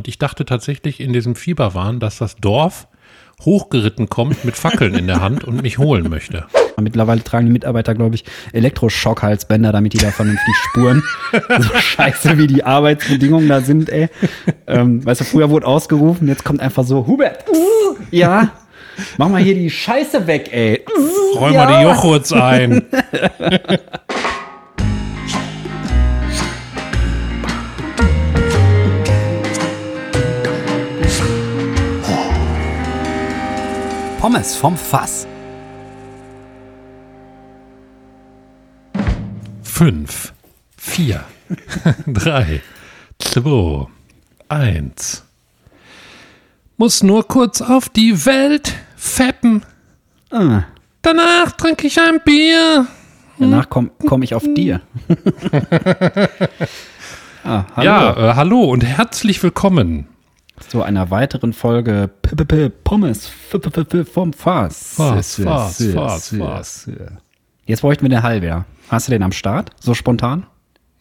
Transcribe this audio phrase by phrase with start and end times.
[0.00, 2.88] Und ich dachte tatsächlich in diesem Fieberwahn, dass das Dorf
[3.42, 6.46] hochgeritten kommt mit Fackeln in der Hand und mich holen möchte.
[6.80, 8.24] Mittlerweile tragen die Mitarbeiter, glaube ich,
[8.54, 11.02] Elektroschockhalsbänder, damit die da vernünftig spuren.
[11.32, 14.08] so scheiße, wie die Arbeitsbedingungen da sind, ey.
[14.66, 18.52] Ähm, weißt du, früher wurde ausgerufen, jetzt kommt einfach so, Hubert, uh, ja,
[19.18, 20.82] mach mal hier die Scheiße weg, ey.
[21.36, 21.64] Räum ja.
[21.66, 22.86] mal die Jochurts ein.
[34.20, 35.26] Pommes vom Fass.
[39.62, 40.34] Fünf,
[40.76, 41.24] vier,
[42.06, 42.60] drei,
[43.18, 43.86] zwei,
[44.50, 45.24] eins.
[46.76, 49.62] Muss nur kurz auf die Welt feppen.
[50.30, 50.64] Ah.
[51.00, 52.86] Danach trinke ich ein Bier.
[53.38, 54.82] Danach komme komm ich auf dir.
[57.42, 57.86] ah, hallo.
[57.86, 60.08] Ja, äh, hallo und herzlich willkommen
[60.68, 62.10] zu einer weiteren Folge
[62.84, 63.30] Pommes
[64.12, 64.94] vom Fass.
[64.94, 66.90] Fass, Fass, Fass, Fass.
[67.66, 68.66] Jetzt bräuchten wir den Halbjahr.
[68.88, 69.70] Hast du den am Start?
[69.80, 70.46] So spontan?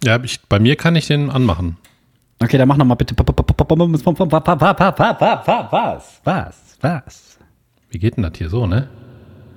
[0.03, 1.77] Ja, ich, bei mir kann ich den anmachen.
[2.41, 6.19] Okay, dann mach nochmal bitte Pommes vom Was?
[6.23, 6.77] Was?
[6.81, 7.37] Was?
[7.89, 8.87] Wie geht denn das hier so, ne?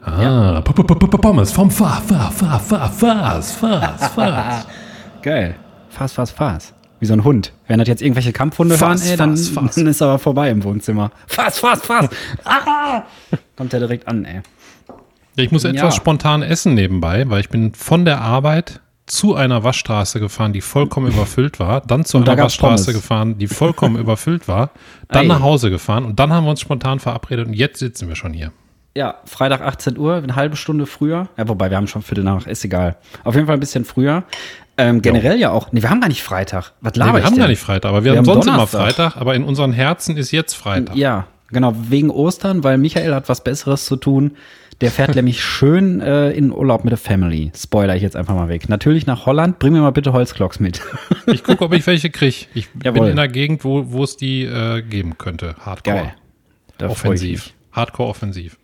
[0.05, 4.67] Ah, Pommes vom Fass, Fass, Fass, Fass, Fass, Fass.
[5.23, 5.55] Geil.
[5.91, 6.75] Fass, Fass, Fass.
[7.03, 7.53] Wie so ein Hund.
[7.67, 9.75] Wenn das jetzt irgendwelche Kampfhunde fass, hören, ey, dann, fass, fass.
[9.75, 11.11] dann ist aber vorbei im Wohnzimmer.
[11.27, 12.09] Fass, fass, fass.
[12.45, 13.03] Ah!
[13.57, 14.41] Kommt der direkt an, ey.
[15.35, 15.91] Ich muss etwas ja.
[15.91, 21.11] spontan essen nebenbei, weil ich bin von der Arbeit zu einer Waschstraße gefahren, die vollkommen
[21.13, 23.03] überfüllt war, dann zu einer Waschstraße Pommes.
[23.03, 24.71] gefahren, die vollkommen überfüllt war,
[25.09, 25.29] dann Ey.
[25.29, 28.33] nach Hause gefahren und dann haben wir uns spontan verabredet und jetzt sitzen wir schon
[28.33, 28.53] hier.
[28.95, 31.29] Ja, Freitag 18 Uhr, eine halbe Stunde früher.
[31.39, 32.97] Ja, wobei wir haben schon Viertel nach, ist egal.
[33.25, 34.25] Auf jeden Fall ein bisschen früher.
[34.79, 35.49] Ähm, generell ja.
[35.49, 35.71] ja auch.
[35.73, 36.73] Nee, wir haben gar nicht Freitag.
[36.81, 37.41] Was laber nee, wir ich haben denn?
[37.41, 38.81] gar nicht Freitag, aber wir, wir haben sonst Donnerstag.
[38.81, 40.97] immer Freitag, aber in unseren Herzen ist jetzt Freitag.
[40.97, 44.37] Ja, genau, wegen Ostern, weil Michael hat was Besseres zu tun.
[44.81, 47.53] Der fährt nämlich schön äh, in Urlaub mit der Family.
[47.55, 48.69] Spoiler ich jetzt einfach mal weg.
[48.69, 49.59] Natürlich nach Holland.
[49.59, 50.81] Bring mir mal bitte Holzklocks mit.
[51.27, 52.47] ich gucke, ob ich welche kriege.
[52.55, 53.01] Ich Jawohl.
[53.01, 55.55] bin in der Gegend, wo, es die äh, geben könnte.
[55.65, 55.97] Hardcore.
[55.97, 56.15] Geil.
[56.79, 57.53] Da offensiv.
[57.73, 58.59] Hardcore offensiv.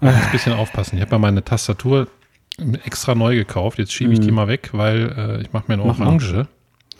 [0.00, 0.96] Muss ein bisschen aufpassen.
[0.96, 2.08] Ich habe ja meine Tastatur
[2.84, 3.78] extra neu gekauft.
[3.78, 4.36] Jetzt schiebe ich die mhm.
[4.36, 6.46] mal weg, weil äh, ich mache mir eine Orange.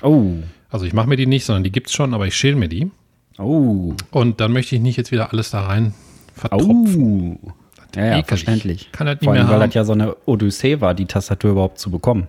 [0.03, 0.35] Oh.
[0.71, 2.69] Also ich mache mir die nicht, sondern die gibt es schon, aber ich schäle mir
[2.69, 2.91] die.
[3.39, 3.95] Oh.
[4.11, 5.95] Und dann möchte ich nicht jetzt wieder alles da rein
[6.35, 7.39] vertropfen.
[7.43, 7.53] Oh.
[7.95, 8.91] Ja, ja verständlich.
[8.93, 11.53] Kann das nicht Vor allem, mehr weil das ja so eine Odyssee war, die Tastatur
[11.53, 12.29] überhaupt zu bekommen.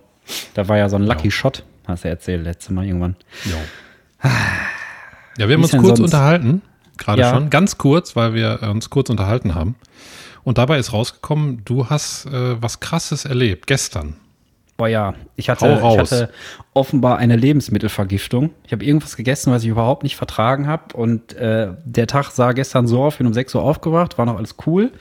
[0.54, 1.30] Da war ja so ein Lucky ja.
[1.30, 3.16] Shot, hast du erzählt, letztes Mal irgendwann.
[3.44, 4.30] Ja.
[5.38, 6.00] Ja, wir haben uns kurz sonst?
[6.00, 6.62] unterhalten,
[6.96, 7.34] gerade ja.
[7.34, 9.74] schon, ganz kurz, weil wir uns kurz unterhalten haben.
[10.46, 14.14] Und dabei ist rausgekommen, du hast äh, was Krasses erlebt, gestern.
[14.76, 16.30] Boah ja, ich hatte, ich hatte
[16.72, 18.50] offenbar eine Lebensmittelvergiftung.
[18.64, 20.96] Ich habe irgendwas gegessen, was ich überhaupt nicht vertragen habe.
[20.96, 24.36] Und äh, der Tag sah gestern so auf, bin um 6 Uhr aufgewacht, war noch
[24.36, 24.92] alles cool.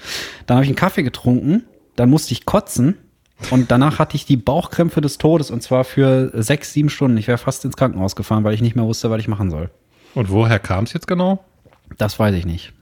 [0.48, 1.64] Dann habe ich einen Kaffee getrunken,
[1.96, 2.98] dann musste ich kotzen.
[3.52, 7.18] Und danach hatte ich die Bauchkrämpfe des Todes und zwar für sechs, sieben Stunden.
[7.18, 9.70] Ich wäre fast ins Krankenhaus gefahren, weil ich nicht mehr wusste, was ich machen soll.
[10.16, 11.46] Und woher kam es jetzt genau?
[12.00, 12.74] Das weiß ich nicht.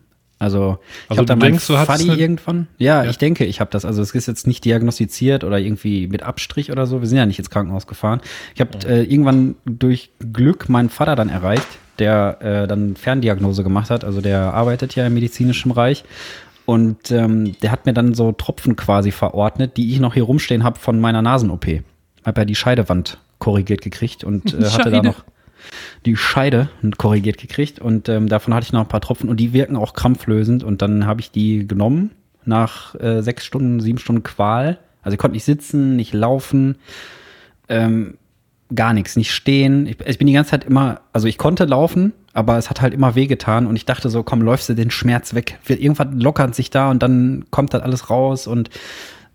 [0.43, 2.67] Also, ich also habe da denkst, du Fadi irgendwann.
[2.77, 3.85] Ja, ja, ich denke, ich habe das.
[3.85, 6.99] Also es ist jetzt nicht diagnostiziert oder irgendwie mit Abstrich oder so.
[6.99, 8.19] Wir sind ja nicht ins Krankenhaus gefahren.
[8.53, 8.91] Ich habe mhm.
[8.91, 11.67] äh, irgendwann durch Glück meinen Vater dann erreicht,
[11.97, 14.03] der äh, dann Ferndiagnose gemacht hat.
[14.03, 16.03] Also der arbeitet ja im medizinischen Bereich.
[16.65, 20.63] Und ähm, der hat mir dann so Tropfen quasi verordnet, die ich noch hier rumstehen
[20.63, 21.65] habe von meiner Nasen-OP.
[22.25, 25.23] Hab ja die Scheidewand korrigiert gekriegt und äh, hatte da noch
[26.05, 29.53] die Scheide korrigiert gekriegt und ähm, davon hatte ich noch ein paar Tropfen und die
[29.53, 32.11] wirken auch krampflösend und dann habe ich die genommen
[32.45, 34.79] nach äh, sechs Stunden, sieben Stunden Qual.
[35.01, 36.75] Also ich konnte nicht sitzen, nicht laufen,
[37.69, 38.17] ähm,
[38.73, 39.85] gar nichts, nicht stehen.
[39.87, 42.93] Ich, ich bin die ganze Zeit immer, also ich konnte laufen, aber es hat halt
[42.93, 45.59] immer wehgetan und ich dachte so, komm, läufst du den Schmerz weg.
[45.67, 48.69] Irgendwann lockert sich da und dann kommt das alles raus und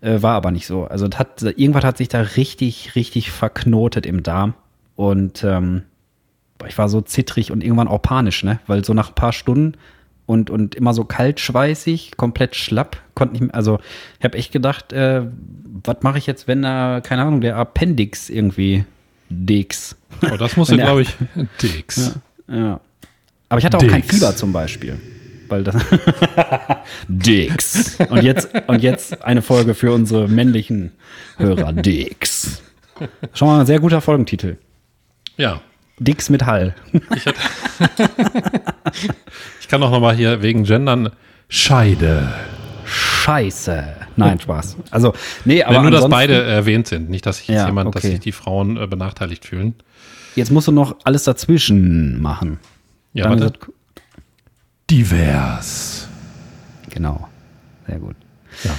[0.01, 0.85] äh, war aber nicht so.
[0.85, 4.53] Also hat, irgendwas hat sich da richtig, richtig verknotet im Darm
[4.95, 5.83] und ähm,
[6.67, 8.59] ich war so zittrig und irgendwann auch panisch, ne?
[8.67, 9.73] Weil so nach ein paar Stunden
[10.25, 13.79] und, und immer so kaltschweißig, komplett schlapp, konnte nicht mehr, also
[14.19, 15.23] ich habe echt gedacht, äh,
[15.83, 18.85] was mache ich jetzt, wenn da, keine Ahnung, der Appendix irgendwie
[19.29, 19.95] Dix.
[20.31, 21.15] Oh, das musste, glaube ich,
[21.61, 22.19] Dix.
[22.47, 22.79] Ja, ja.
[23.49, 23.91] Aber ich hatte auch Dix.
[23.91, 24.99] kein Fieber zum Beispiel.
[25.47, 25.75] Weil das
[27.07, 27.97] Dix.
[28.09, 30.91] Und jetzt, und jetzt eine Folge für unsere männlichen
[31.37, 31.73] Hörer.
[31.73, 32.61] Dix.
[33.33, 34.57] Schon mal ein sehr guter Folgentitel.
[35.37, 35.61] Ja,
[35.99, 36.75] Dix mit Hall.
[37.15, 37.25] Ich,
[39.59, 41.11] ich kann auch noch mal hier wegen Gendern
[41.49, 42.33] Scheide.
[42.85, 43.83] Scheiße.
[44.15, 44.77] Nein, Spaß.
[44.91, 45.13] Also,
[45.45, 45.75] nee, aber.
[45.75, 47.99] Wenn nur, dass beide erwähnt sind, nicht, dass sich ja, jemand, okay.
[48.01, 49.75] dass sich die Frauen äh, benachteiligt fühlen.
[50.35, 52.59] Jetzt musst du noch alles dazwischen machen.
[53.13, 53.59] Ja, dann warte.
[54.89, 56.07] Divers.
[56.89, 57.27] Genau.
[57.87, 58.15] Sehr gut.
[58.63, 58.71] Ja.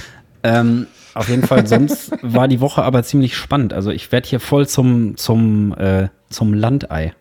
[0.43, 3.73] Ähm, auf jeden Fall, sonst war die Woche aber ziemlich spannend.
[3.73, 7.13] Also ich werde hier voll zum, zum, äh, zum Landei.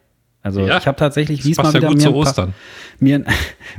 [0.43, 2.49] Also ja, ich habe tatsächlich diesmal wieder mir ein, paar,
[2.99, 3.25] mir,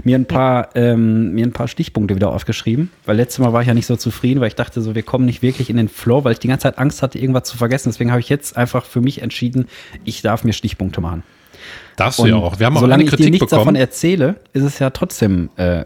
[0.04, 3.68] mir, ein paar, ähm, mir ein paar Stichpunkte wieder aufgeschrieben, weil letztes Mal war ich
[3.68, 6.24] ja nicht so zufrieden, weil ich dachte so, wir kommen nicht wirklich in den Flow,
[6.24, 7.90] weil ich die ganze Zeit Angst hatte, irgendwas zu vergessen.
[7.90, 9.68] Deswegen habe ich jetzt einfach für mich entschieden,
[10.04, 11.24] ich darf mir Stichpunkte machen.
[11.96, 12.60] Darfst und du ja auch.
[12.60, 13.62] Wir haben auch solange eine Kritik ich dir nichts bekommen.
[13.62, 15.84] davon erzähle, ist es ja trotzdem äh,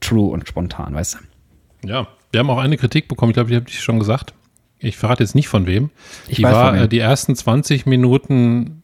[0.00, 1.88] true und spontan, weißt du?
[1.88, 4.34] Ja, wir haben auch eine Kritik bekommen, ich glaube, die habe ich schon gesagt.
[4.78, 5.90] Ich verrate jetzt nicht von wem.
[6.28, 8.82] Ich die war äh, die ersten 20 Minuten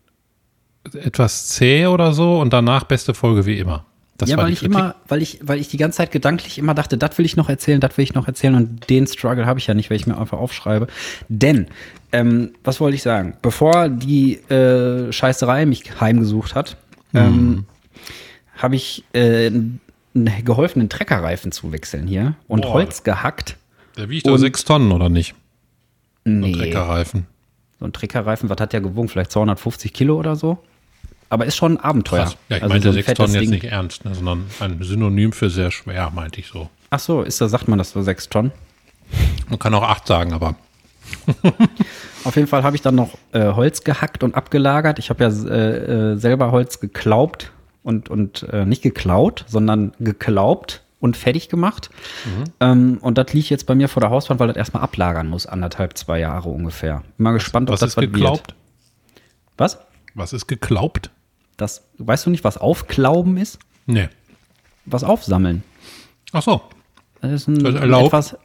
[0.95, 3.85] etwas zäh oder so und danach beste Folge wie immer.
[4.17, 6.99] Das ja, weil ich immer, weil ich, weil ich die ganze Zeit gedanklich immer dachte,
[6.99, 9.67] das will ich noch erzählen, das will ich noch erzählen und den Struggle habe ich
[9.67, 10.89] ja nicht, weil ich mir einfach aufschreibe.
[11.29, 11.69] Denn,
[12.13, 13.35] ähm, was wollte ich sagen?
[13.41, 16.77] Bevor die äh, Scheißerei mich heimgesucht hat,
[17.15, 17.65] ähm, mhm.
[18.57, 19.51] habe ich äh,
[20.45, 22.75] geholfen, einen Treckerreifen zu wechseln hier und Boah.
[22.75, 23.57] Holz gehackt.
[23.97, 25.35] Der wiegt doch sechs Tonnen, oder nicht?
[26.25, 26.41] Nee.
[26.41, 27.27] So ein Treckerreifen.
[27.79, 29.09] So ein Treckerreifen, was hat der gewogen?
[29.09, 30.59] Vielleicht 250 Kilo oder so?
[31.29, 32.25] Aber ist schon ein Abenteuer.
[32.25, 32.37] Krass.
[32.49, 35.49] Ja, ich also meinte so sechs Tonnen jetzt nicht ernst, ne, sondern ein Synonym für
[35.49, 36.69] sehr schwer, meinte ich so.
[36.91, 38.51] Ach so, ist da, sagt man das so sechs Tonnen?
[39.49, 40.57] Man kann auch acht sagen, aber.
[42.25, 44.99] Auf jeden Fall habe ich dann noch äh, Holz gehackt und abgelagert.
[44.99, 50.83] Ich habe ja äh, äh, selber Holz geklaubt und, und äh, nicht geklaut, sondern geklaubt
[51.01, 51.91] und fertig gemacht.
[52.25, 52.45] Mhm.
[52.61, 55.47] Ähm, und das liegt jetzt bei mir vor der Hauswand, weil das erstmal ablagern muss,
[55.47, 57.03] anderthalb, zwei Jahre ungefähr.
[57.17, 58.49] Bin mal gespannt, was, ob was das ist geklaubt?
[58.49, 58.55] Wird.
[59.57, 59.79] Was?
[60.15, 61.11] Was ist geklaubt?
[61.57, 63.59] Das, weißt du nicht, was Aufklauben ist?
[63.87, 64.09] Nee.
[64.87, 65.63] Was aufsammeln.
[66.33, 66.63] Ach so.
[67.21, 68.37] Das ist ein, das ist etwas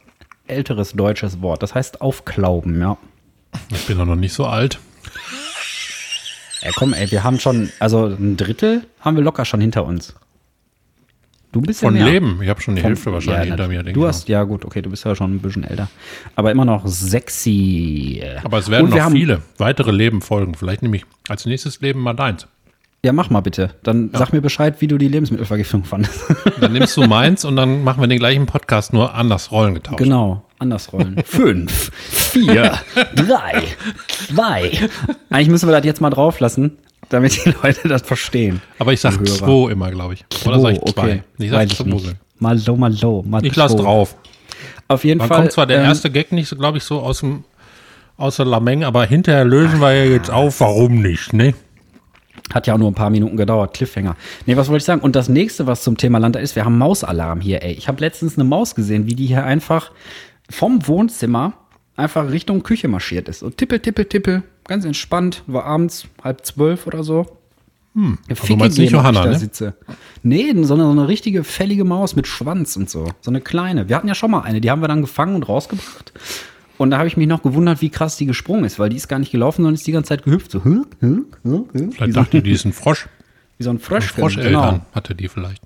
[0.46, 1.62] älteres deutsches Wort.
[1.62, 2.98] Das heißt aufklauben, ja.
[3.70, 4.78] Ich bin doch noch nicht so alt.
[6.66, 10.16] Ja, komm, ey, wir haben schon, also ein Drittel haben wir locker schon hinter uns.
[11.52, 12.04] Du bist Von mehr.
[12.04, 12.40] Leben.
[12.42, 13.84] Ich habe schon die Von, Hälfte wahrscheinlich ja, hinter mir.
[13.84, 15.88] Du hast, ja gut, okay, du bist ja schon ein bisschen älter.
[16.34, 18.20] Aber immer noch sexy.
[18.42, 20.56] Aber es werden noch viele weitere Leben folgen.
[20.56, 22.48] Vielleicht nehme ich als nächstes Leben mal deins.
[23.04, 23.70] Ja, mach mal bitte.
[23.84, 24.18] Dann ja.
[24.18, 26.24] sag mir Bescheid, wie du die Lebensmittelvergiftung fandest.
[26.60, 29.98] Dann nimmst du meins und dann machen wir den gleichen Podcast, nur anders Rollen getauscht.
[29.98, 31.16] Genau, anders rollen.
[31.24, 32.78] Fünf, vier,
[33.14, 33.62] drei,
[34.08, 34.72] zwei.
[35.30, 38.60] Eigentlich müssen wir das jetzt mal drauf lassen damit die Leute das verstehen.
[38.78, 40.24] Aber ich sag zwei immer, glaube ich.
[40.44, 41.02] Oder sag ich zwei?
[41.02, 41.22] Okay.
[41.38, 42.16] Ich sag ich nicht.
[42.38, 43.24] Mal so, mal so.
[43.26, 44.16] Mal ich lass drauf.
[44.88, 45.38] Auf jeden Dann Fall.
[45.38, 47.44] kommt zwar der ähm, erste Gag nicht, so, glaube ich, so aus dem
[48.18, 51.54] aus der Lameng, aber hinterher lösen wir ja jetzt auf, warum nicht, ne?
[52.54, 54.16] Hat ja auch nur ein paar Minuten gedauert, Cliffhanger.
[54.46, 55.02] Nee, was wollte ich sagen?
[55.02, 57.72] Und das nächste, was zum Thema Land ist, wir haben Mausalarm hier, ey.
[57.72, 59.90] Ich habe letztens eine Maus gesehen, wie die hier einfach
[60.50, 61.54] vom Wohnzimmer
[61.96, 63.42] einfach Richtung Küche marschiert ist.
[63.42, 67.26] Und tippel, tippel, tippel, ganz entspannt, war abends halb zwölf oder so.
[67.94, 68.18] Hm.
[68.28, 69.38] Also du meinst nicht Johanna, da ne?
[69.38, 69.74] Sitze.
[70.22, 73.08] Nee, sondern so eine richtige fällige Maus mit Schwanz und so.
[73.22, 73.88] So eine kleine.
[73.88, 76.12] Wir hatten ja schon mal eine, die haben wir dann gefangen und rausgebracht.
[76.78, 79.08] Und da habe ich mich noch gewundert, wie krass die gesprungen ist, weil die ist
[79.08, 80.50] gar nicht gelaufen, sondern ist die ganze Zeit gehüpft.
[80.50, 83.08] So, hü, hü, hü, Vielleicht dachte die, die ist ein Frosch.
[83.56, 84.12] Wie so ein Frosch.
[84.12, 84.80] Froscheltern genau.
[84.92, 85.62] hatte die vielleicht.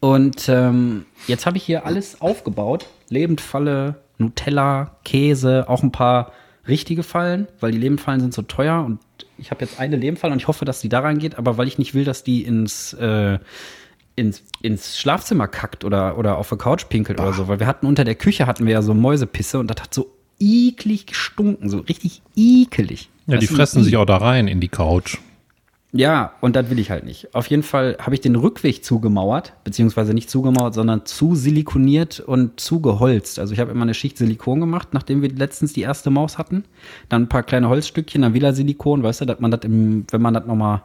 [0.00, 2.86] Und ähm, jetzt habe ich hier alles aufgebaut.
[3.10, 6.32] Lebendfalle, Nutella, Käse, auch ein paar
[6.66, 9.00] richtige Fallen, weil die Lebenfallen sind so teuer und
[9.36, 11.78] ich habe jetzt eine Lebenfalle und ich hoffe, dass die da reingeht, aber weil ich
[11.78, 13.38] nicht will, dass die ins, äh,
[14.16, 17.28] ins, ins Schlafzimmer kackt oder, oder auf der Couch pinkelt Boah.
[17.28, 19.82] oder so, weil wir hatten unter der Küche hatten wir ja so Mäusepisse und das
[19.82, 23.10] hat so eklig gestunken, so richtig ekelig.
[23.26, 25.18] Ja, das die fressen sich auch da rein in die Couch.
[25.96, 27.32] Ja, und das will ich halt nicht.
[27.36, 32.58] Auf jeden Fall habe ich den Rückweg zugemauert, beziehungsweise nicht zugemauert, sondern zu silikoniert und
[32.58, 33.38] zugeholzt.
[33.38, 36.64] Also ich habe immer eine Schicht Silikon gemacht, nachdem wir letztens die erste Maus hatten.
[37.08, 40.20] Dann ein paar kleine Holzstückchen, dann wieder Silikon, weißt du, dass man das im, wenn
[40.20, 40.82] man das nochmal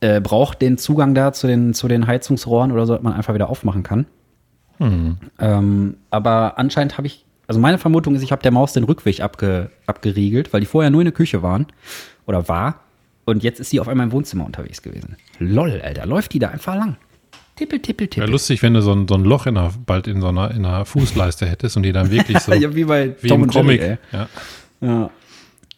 [0.00, 3.32] äh, braucht, den Zugang da zu den, zu den Heizungsrohren oder so, dass man einfach
[3.32, 4.04] wieder aufmachen kann.
[4.76, 5.16] Hm.
[5.38, 9.22] Ähm, aber anscheinend habe ich, also meine Vermutung ist, ich habe der Maus den Rückweg
[9.22, 11.66] abge, abgeriegelt, weil die vorher nur in der Küche waren
[12.26, 12.83] oder war
[13.24, 15.16] und jetzt ist sie auf einmal im Wohnzimmer unterwegs gewesen.
[15.38, 16.96] Lol, Alter, läuft die da einfach lang.
[17.56, 18.22] Tippel, tippel, tippel.
[18.22, 20.50] Wäre lustig, wenn du so ein, so ein Loch in einer, bald in so einer,
[20.50, 22.52] in einer Fußleiste hättest und die dann wirklich so.
[22.54, 23.80] ja, wie bei wie Tom im Comic.
[23.80, 24.28] Jerry, ja.
[24.80, 25.10] ja.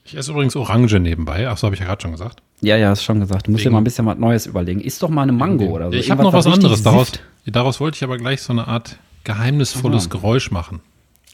[0.05, 1.49] Ich esse übrigens Orange nebenbei.
[1.49, 2.41] Achso, habe ich ja gerade schon gesagt.
[2.63, 3.47] Ja, ja, hast schon gesagt.
[3.47, 4.81] Du musst Wegen, dir mal ein bisschen was Neues überlegen.
[4.81, 5.97] Ist doch mal eine Mango oder so.
[5.97, 6.83] Ich habe noch was anderes.
[6.83, 7.13] Daraus,
[7.45, 10.81] daraus wollte ich aber gleich so eine Art geheimnisvolles Geräusch machen.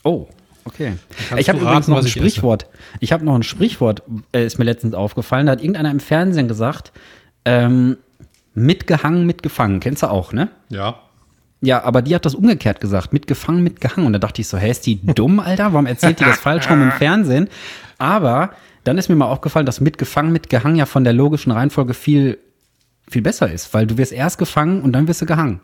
[0.02, 0.26] Oh,
[0.64, 0.94] Okay.
[1.36, 2.66] Ich habe übrigens noch ein Sprichwort.
[2.94, 4.02] Ich, ich habe noch ein Sprichwort,
[4.32, 5.46] äh, ist mir letztens aufgefallen.
[5.46, 6.92] Da hat irgendeiner im Fernsehen gesagt,
[7.44, 7.96] ähm,
[8.54, 9.80] mitgehangen, mitgefangen.
[9.80, 10.48] Kennst du auch, ne?
[10.68, 11.00] Ja.
[11.60, 13.12] Ja, aber die hat das umgekehrt gesagt.
[13.12, 14.06] Mitgefangen, mitgehangen.
[14.06, 15.72] Und da dachte ich so, hä, ist die dumm, Alter?
[15.72, 17.48] Warum erzählt die das falsch rum im Fernsehen?
[17.98, 18.50] Aber
[18.84, 22.38] dann ist mir mal aufgefallen, dass mitgefangen, mitgehangen ja von der logischen Reihenfolge viel
[23.12, 25.60] viel besser ist, weil du wirst erst gefangen und dann wirst du gehangen.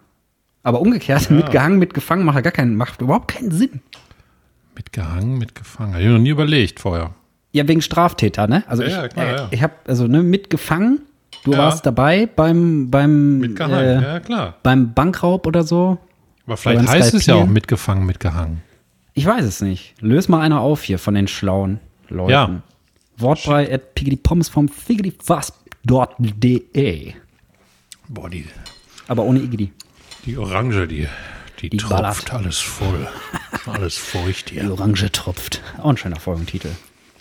[0.62, 1.36] Aber umgekehrt, ja.
[1.36, 3.80] mit gehangen, mit gefangen macht gar keinen, macht überhaupt keinen Sinn.
[4.78, 5.94] Mit gehangen, mit gefangen.
[5.94, 7.12] Habe ich noch nie überlegt vorher.
[7.50, 8.62] Ja, wegen Straftäter, ne?
[8.68, 9.48] Also ja, ich, klar, äh, ja.
[9.50, 11.00] ich habe also ne, mitgefangen.
[11.42, 11.58] Du ja.
[11.58, 14.54] warst dabei beim beim mitgehangen, äh, ja klar.
[14.62, 15.98] Beim Bankraub oder so.
[16.46, 17.18] Aber vielleicht heißt Skypier.
[17.18, 18.62] es ja auch mitgefangen, mitgehangen.
[19.14, 20.00] Ich weiß es nicht.
[20.00, 22.30] Löse mal einer auf hier von den schlauen Leuten.
[22.30, 22.62] Ja.
[23.16, 27.14] Wortbrei at piggypommes vom figgyfast.de.
[28.06, 28.46] Boah, die.
[29.08, 29.72] Aber ohne Igidi.
[30.24, 31.08] Die Orange, die,
[31.60, 32.34] die, die tropft ballert.
[32.34, 33.08] alles voll.
[33.66, 34.62] alles feucht hier.
[34.64, 35.62] Die Orange tropft.
[35.78, 36.70] Auch ein schöner Folgentitel.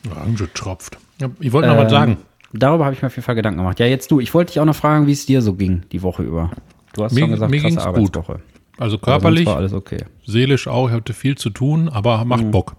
[0.10, 0.98] Orange tropft.
[1.20, 2.18] Ja, ich wollte noch ähm, was sagen.
[2.54, 3.80] Darüber habe ich mir auf jeden Fall Gedanken gemacht.
[3.80, 4.20] Ja, jetzt du.
[4.20, 6.52] Ich wollte dich auch noch fragen, wie es dir so ging, die Woche über.
[6.94, 8.34] Du hast mir, schon gesagt, mir krasse Arbeitswoche.
[8.34, 8.42] Gut.
[8.78, 10.06] Also körperlich, alles okay.
[10.26, 10.88] seelisch auch.
[10.88, 12.52] Ich hatte viel zu tun, aber macht mhm.
[12.52, 12.76] Bock.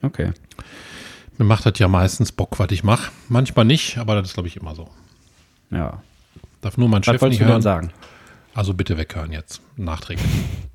[0.00, 0.30] Okay.
[1.36, 3.10] Mir macht das ja meistens Bock, was ich mache.
[3.28, 4.88] Manchmal nicht, aber das ist, glaube ich, immer so.
[5.70, 6.02] Ja.
[6.60, 7.62] Darf nur mein was Chef nicht hören.
[7.62, 7.90] sagen?
[8.54, 9.60] Also bitte weghören jetzt.
[9.76, 10.28] Nachträglich.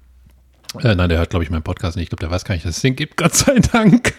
[0.84, 2.04] äh, nein, der hört, glaube ich, meinen Podcast nicht.
[2.04, 3.18] Ich glaube, der weiß gar nicht, dass es den gibt.
[3.18, 4.14] Gott sei Dank.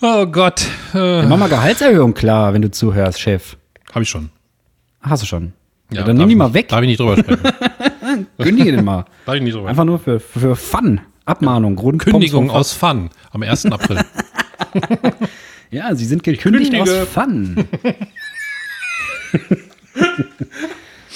[0.00, 0.66] Oh Gott.
[0.94, 1.22] Äh.
[1.22, 3.56] Ja, mach mal Gehaltserhöhung klar, wenn du zuhörst, Chef.
[3.92, 4.30] Habe ich schon.
[5.00, 5.52] Hast du schon?
[5.90, 6.68] Ja, ja dann nimm die mal weg.
[6.68, 7.42] Darf ich nicht drüber sprechen.
[8.38, 9.04] Kündige den mal.
[9.26, 11.00] Darf ich nicht drüber Einfach nur für, für Fun.
[11.24, 12.02] Abmahnung, Grund.
[12.02, 13.66] Kündigung aus Fun am 1.
[13.66, 14.00] April.
[15.70, 17.66] ja, sie sind gekündigt aus Fun.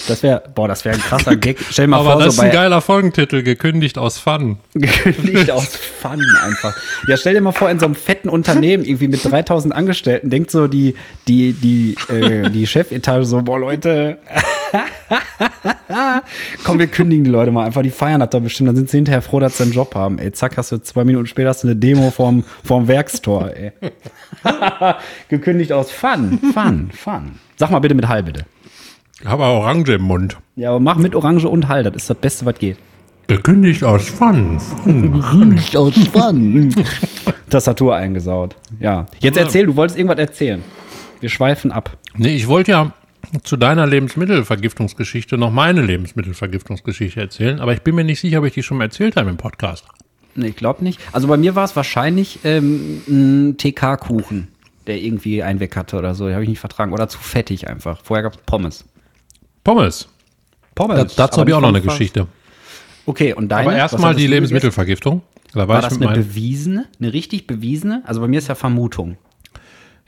[0.07, 1.59] Das wäre, boah, das wäre ein krasser Gag.
[1.71, 4.59] Stell dir mal Aber vor, das so ist ein geiler Folgentitel, gekündigt aus Fun.
[4.75, 6.77] Gekündigt aus Fun einfach.
[7.09, 10.51] Ja, stell dir mal vor, in so einem fetten Unternehmen, irgendwie mit 3000 Angestellten, denkt
[10.51, 10.95] so die,
[11.27, 14.19] die, die, äh, die Chefetage so, boah, Leute,
[16.65, 18.99] komm, wir kündigen die Leute mal einfach, die feiern das da bestimmt, dann sind sie
[18.99, 20.33] hinterher froh, dass sie einen Job haben, ey.
[20.33, 23.73] Zack, hast du zwei Minuten später hast du eine Demo vorm, vorm Werkstor, ey.
[25.29, 27.39] Gekündigt aus Fun, Fun, Fun.
[27.57, 28.45] Sag mal bitte mit Hall, bitte.
[29.21, 30.37] Ich habe Orange im Mund.
[30.55, 32.77] Ja, aber mach mit Orange und Hall, das ist das Beste, was geht.
[33.27, 34.59] Gekündigt aus Fun.
[34.85, 36.75] Gekündigt aus Fun.
[37.51, 38.57] Tastatur eingesaut.
[38.79, 39.07] Ja.
[39.19, 40.63] Jetzt erzähl, du wolltest irgendwas erzählen.
[41.21, 41.97] Wir schweifen ab.
[42.17, 42.93] Nee, ich wollte ja
[43.43, 48.55] zu deiner Lebensmittelvergiftungsgeschichte noch meine Lebensmittelvergiftungsgeschichte erzählen, aber ich bin mir nicht sicher, ob ich
[48.55, 49.85] die schon mal erzählt habe im Podcast.
[50.37, 51.01] Nee, ich glaube nicht.
[51.13, 54.47] Also bei mir war es wahrscheinlich ähm, ein TK-Kuchen,
[54.87, 56.27] der irgendwie einen weg hatte oder so.
[56.27, 56.93] Den habe ich nicht vertragen.
[56.93, 58.01] Oder zu fettig einfach.
[58.05, 58.85] Vorher gab es Pommes.
[59.65, 60.09] Pommes.
[60.75, 61.15] Pommes.
[61.15, 62.27] Da, dazu habe ich auch noch eine Geschichte.
[63.07, 63.69] Okay, und deine?
[63.69, 65.23] Aber erstmal die Lebensmittelvergiftung.
[65.53, 68.03] Da war, war das eine bewiesene, eine richtig bewiesene?
[68.05, 69.17] Also bei mir ist ja Vermutung.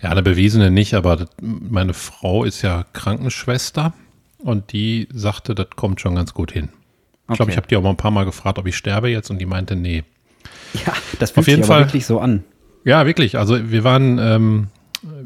[0.03, 3.93] Ja, eine bewiesene nicht, aber meine Frau ist ja Krankenschwester
[4.39, 6.71] und die sagte, das kommt schon ganz gut hin.
[7.31, 9.31] Ich glaube, ich habe die auch mal ein paar Mal gefragt, ob ich sterbe jetzt
[9.31, 10.05] und die meinte, nee.
[10.75, 12.45] Ja, das fühlt Auf jeden sich Fall, wirklich so an.
[12.85, 13.39] Ja, wirklich.
[13.39, 14.69] Also wir waren, ähm,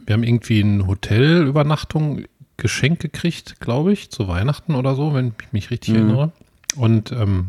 [0.05, 2.25] wir haben irgendwie eine Hotelübernachtung
[2.57, 5.97] Geschenk gekriegt, glaube ich, zu Weihnachten oder so, wenn ich mich richtig mhm.
[5.97, 6.33] erinnere.
[6.77, 7.49] Und ähm,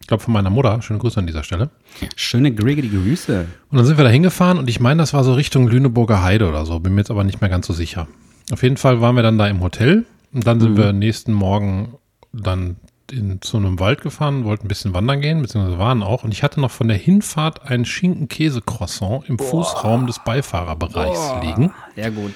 [0.00, 0.82] ich glaube von meiner Mutter.
[0.82, 1.70] Schöne Grüße an dieser Stelle.
[2.14, 3.46] Schöne Griggy Grüße.
[3.70, 6.48] Und dann sind wir da hingefahren und ich meine, das war so Richtung Lüneburger Heide
[6.48, 6.78] oder so.
[6.78, 8.06] Bin mir jetzt aber nicht mehr ganz so sicher.
[8.52, 10.76] Auf jeden Fall waren wir dann da im Hotel und dann sind mhm.
[10.76, 11.94] wir nächsten Morgen
[12.32, 12.76] dann
[13.10, 16.24] in, zu einem Wald gefahren, wollten ein bisschen wandern gehen, beziehungsweise waren auch.
[16.24, 19.46] Und ich hatte noch von der Hinfahrt ein Schinken-Käse-Croissant im Boah.
[19.46, 21.40] Fußraum des Beifahrerbereichs Boah.
[21.42, 21.72] liegen.
[21.96, 22.34] Ja, gut.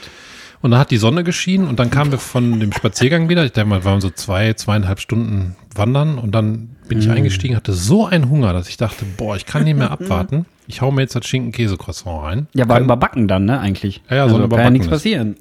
[0.60, 3.44] Und dann hat die Sonne geschienen und dann kamen wir von dem Spaziergang wieder.
[3.44, 7.12] Ich denke mal, wir waren so zwei, zweieinhalb Stunden wandern und dann bin ich mm.
[7.12, 10.46] eingestiegen, hatte so einen Hunger, dass ich dachte, boah, ich kann nicht mehr abwarten.
[10.66, 12.46] Ich hau mir jetzt das Schinken-Käse-Croissant rein.
[12.54, 14.02] Ja, war kann, überbacken dann, ne, eigentlich.
[14.10, 15.36] Ja, ja, also so kann ja nichts passieren.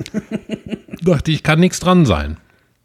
[1.02, 2.38] dachte ich, kann nichts dran sein.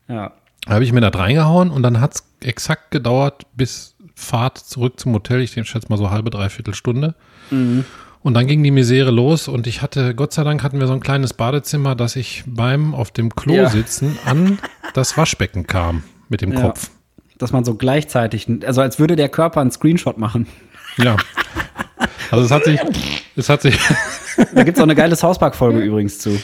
[0.08, 0.32] Ja.
[0.64, 5.00] Da habe ich mir da reingehauen und dann hat es exakt gedauert bis Fahrt zurück
[5.00, 5.40] zum Hotel.
[5.40, 7.14] Ich schätze mal so halbe, dreiviertel Stunde.
[7.50, 7.84] Mhm.
[8.22, 10.92] Und dann ging die Misere los und ich hatte, Gott sei Dank hatten wir so
[10.92, 13.68] ein kleines Badezimmer, dass ich beim auf dem Klo ja.
[13.68, 14.58] sitzen an
[14.94, 16.60] das Waschbecken kam mit dem ja.
[16.60, 16.90] Kopf.
[17.38, 20.46] Dass man so gleichzeitig, also als würde der Körper einen Screenshot machen.
[20.98, 21.16] Ja.
[22.30, 22.80] Also es hat sich,
[23.36, 23.78] es hat sich.
[24.54, 26.40] da gibt es auch eine geile South Park-Folge übrigens zu.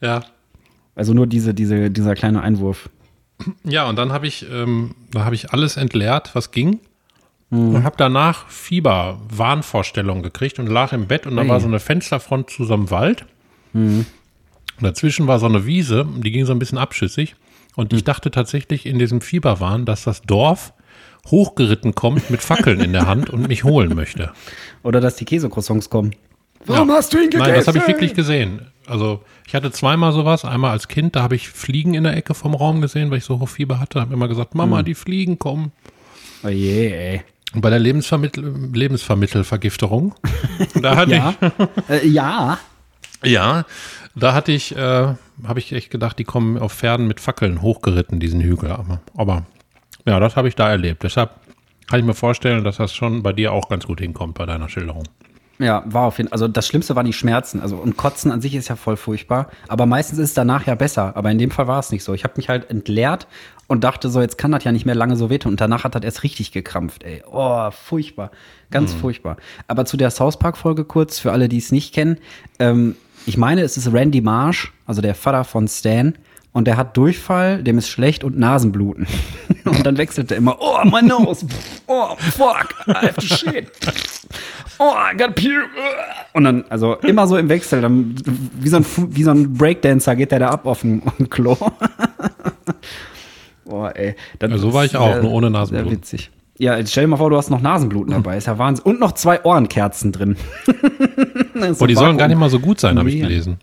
[0.00, 0.24] Ja.
[0.94, 2.88] Also nur diese, diese, dieser kleine Einwurf.
[3.64, 6.80] Ja, und dann habe ich, ähm, da habe ich alles entleert, was ging.
[7.52, 7.74] Mhm.
[7.74, 11.50] Und habe danach Fieber, Wahnvorstellungen gekriegt und lag im Bett und da hey.
[11.50, 13.26] war so eine Fensterfront zu so einem Wald.
[13.74, 14.06] Mhm.
[14.78, 17.36] Und dazwischen war so eine Wiese, die ging so ein bisschen abschüssig.
[17.76, 17.98] Und mhm.
[17.98, 20.72] ich dachte tatsächlich in diesem Fieberwahn, dass das Dorf
[21.30, 24.32] hochgeritten kommt mit Fackeln in der Hand und mich holen möchte.
[24.82, 26.16] Oder dass die Käsecroissants kommen.
[26.64, 26.94] Warum ja.
[26.94, 27.42] hast du ihn gegessen?
[27.42, 28.66] Nein, das habe ich wirklich gesehen.
[28.86, 30.46] Also ich hatte zweimal sowas.
[30.46, 33.24] Einmal als Kind, da habe ich Fliegen in der Ecke vom Raum gesehen, weil ich
[33.24, 34.00] so Hochfieber hatte.
[34.00, 34.86] Habe immer gesagt, Mama, mhm.
[34.86, 35.72] die Fliegen kommen.
[36.44, 37.22] Oh je, ey.
[37.54, 40.14] Bei der Lebensvermittel Lebensvermittelvergifterung.
[40.74, 41.34] Da hatte ja.
[41.40, 41.90] ich.
[41.90, 42.58] äh, ja.
[43.24, 43.64] Ja,
[44.14, 48.20] da hatte ich äh, habe ich echt gedacht, die kommen auf Pferden mit Fackeln hochgeritten,
[48.20, 48.72] diesen Hügel.
[48.72, 49.46] Aber, aber
[50.06, 51.02] ja, das habe ich da erlebt.
[51.02, 51.30] Deshalb
[51.88, 54.68] kann ich mir vorstellen, dass das schon bei dir auch ganz gut hinkommt bei deiner
[54.68, 55.04] Schilderung.
[55.58, 56.34] Ja, war auf jeden Fall.
[56.34, 57.60] Also das Schlimmste waren die Schmerzen.
[57.60, 59.48] Also und Kotzen an sich ist ja voll furchtbar.
[59.68, 61.16] Aber meistens ist es danach ja besser.
[61.16, 62.14] Aber in dem Fall war es nicht so.
[62.14, 63.26] Ich habe mich halt entleert
[63.68, 65.52] und dachte so, jetzt kann das ja nicht mehr lange so wehtun.
[65.52, 67.22] Und danach hat das erst richtig gekrampft, ey.
[67.30, 68.30] Oh, furchtbar.
[68.70, 68.98] Ganz mhm.
[68.98, 69.36] furchtbar.
[69.68, 72.18] Aber zu der South Park-Folge kurz, für alle, die es nicht kennen.
[72.58, 76.14] Ähm, ich meine, es ist Randy Marsh, also der Vater von Stan
[76.52, 79.06] und der hat Durchfall, dem ist schlecht und Nasenbluten.
[79.64, 81.46] und dann wechselt er immer, oh, my nose,
[81.86, 83.70] oh, fuck, I have to shit.
[84.82, 85.66] Oh, I got pure.
[86.32, 88.16] Und dann, also immer so im Wechsel, dann,
[88.58, 91.30] wie so ein, wie so ein Breakdancer geht der da ab auf dem, auf dem
[91.30, 91.56] Klo.
[93.64, 94.16] Boah, ey.
[94.40, 95.88] ja, so war ich auch, sehr, nur ohne Nasenbluten.
[95.88, 96.30] Sehr witzig.
[96.58, 98.36] Ja, jetzt stell dir mal vor, du hast noch Nasenbluten dabei.
[98.36, 98.84] Ist ja Wahnsinn.
[98.84, 100.36] Und noch zwei Ohrenkerzen drin.
[101.78, 103.58] Boah, die sollen gar nicht mal so gut sein, habe ich gelesen.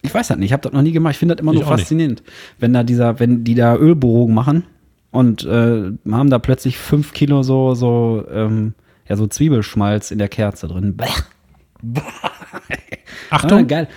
[0.00, 1.12] Ich weiß das nicht, ich habe das noch nie gemacht.
[1.12, 2.32] Ich finde das immer ich nur faszinierend, nicht.
[2.58, 4.64] wenn da dieser, wenn die da Ölbohrungen machen
[5.10, 8.72] und äh, haben da plötzlich fünf Kilo so so ähm,
[9.08, 10.96] ja so Zwiebelschmalz in der Kerze drin.
[13.30, 13.88] Achtung, ah, geil.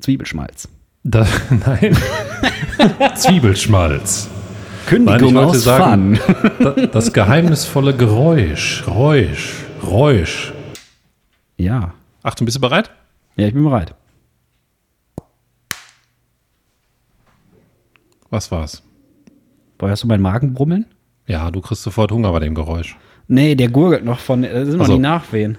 [0.00, 0.68] Zwiebelschmalz.
[1.02, 1.96] Da, nein.
[3.16, 4.28] Zwiebelschmalz.
[4.86, 6.20] Kündigung nein, ich aus sagen,
[6.92, 10.52] das geheimnisvolle Geräusch, Geräusch, Geräusch.
[11.56, 11.94] Ja.
[12.22, 12.90] Achtung, bist du bereit?
[13.36, 13.94] Ja, ich bin bereit.
[18.28, 18.82] Was war's?
[19.78, 20.86] Boah, hast du meinen Magen brummeln?
[21.26, 22.96] Ja, du kriegst sofort Hunger bei dem Geräusch.
[23.26, 24.94] Nee, der gurgelt noch von, das sind noch also.
[24.94, 25.58] die Nachwehen.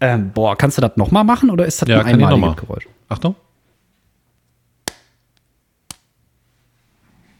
[0.00, 2.88] Ähm, boah, kannst du das nochmal machen oder ist das ja, ein einmaliges Geräusch?
[3.08, 3.36] Achtung.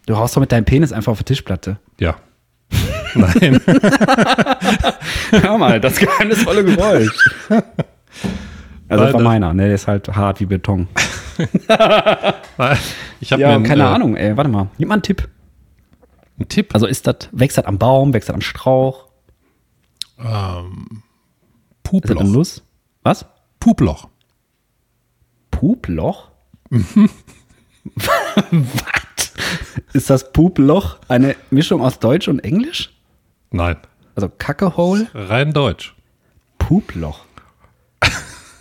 [0.07, 1.79] Du haust doch mit deinem Penis einfach auf die Tischplatte.
[1.99, 2.17] Ja.
[3.15, 3.61] Nein.
[5.31, 7.17] Hör mal, das geheimnisvolle Geräusch.
[8.89, 10.89] Also von meiner, ne, der ist halt hart wie Beton.
[13.21, 14.69] ich habe ja, mir keine äh, Ahnung, ey, warte mal.
[14.79, 15.29] Gib mal einen Tipp.
[16.39, 16.75] Ein Tipp?
[16.75, 19.04] Also ist das, wächst das am Baum, wächst das am Strauch?
[20.19, 21.03] Ähm,
[21.83, 22.21] Puploch.
[22.21, 22.63] Das Nuss?
[23.03, 23.27] Was?
[23.61, 24.09] Puploch.
[25.51, 26.31] Puploch?
[26.71, 27.11] Was?
[29.93, 32.93] Ist das Puploch eine Mischung aus Deutsch und Englisch?
[33.51, 33.77] Nein.
[34.15, 35.09] Also Kackehole?
[35.15, 35.95] Rein Deutsch.
[36.59, 37.25] Puploch.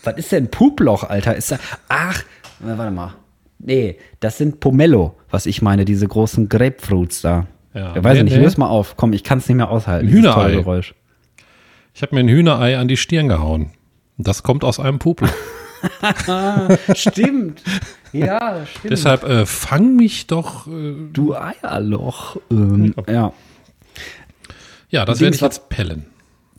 [0.04, 1.36] Was ist denn Puploch, Alter?
[1.36, 1.60] Ist da.
[1.88, 2.24] Ach,
[2.60, 3.14] warte mal.
[3.60, 7.48] Nee, das sind Pomelo, was ich meine, diese großen Grapefruits da.
[7.74, 8.44] Ja, ich weiß nee, nicht, nee.
[8.44, 8.98] löse mal auf.
[8.98, 10.10] Komm, ich kann es nicht mehr aushalten.
[10.10, 10.52] Hühnerei.
[10.52, 10.94] Geräusch.
[11.94, 13.72] Ich habe mir ein Hühnerei an die Stirn gehauen.
[14.18, 15.30] Das kommt aus einem Pupel.
[16.96, 17.62] stimmt.
[18.14, 18.92] Ja, stimmt.
[18.92, 20.68] Deshalb äh, fang mich doch.
[20.68, 22.38] Äh, du Eierloch.
[22.50, 23.34] Ähm, ja.
[24.90, 26.06] Ja, das werde ich jetzt pellen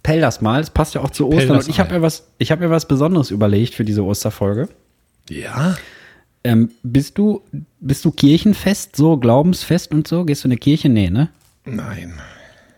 [0.04, 0.60] pell das mal.
[0.60, 1.56] Es passt ja auch zu Ostern.
[1.56, 4.68] Und ich habe mir was, ich habe mir was Besonderes überlegt für diese Osterfolge.
[5.28, 5.74] Ja.
[6.44, 7.42] Ähm, bist du,
[7.80, 10.24] bist du kirchenfest, so glaubensfest und so?
[10.24, 10.88] Gehst du in eine Kirche?
[10.88, 11.30] Nee, ne?
[11.64, 12.20] Nein.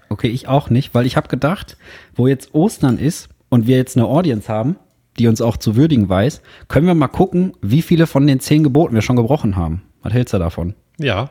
[0.09, 1.77] Okay, ich auch nicht, weil ich habe gedacht,
[2.15, 4.77] wo jetzt Ostern ist und wir jetzt eine Audience haben,
[5.19, 8.63] die uns auch zu würdigen weiß, können wir mal gucken, wie viele von den zehn
[8.63, 9.83] Geboten wir schon gebrochen haben.
[10.03, 10.75] Was hältst du davon?
[10.99, 11.31] Ja.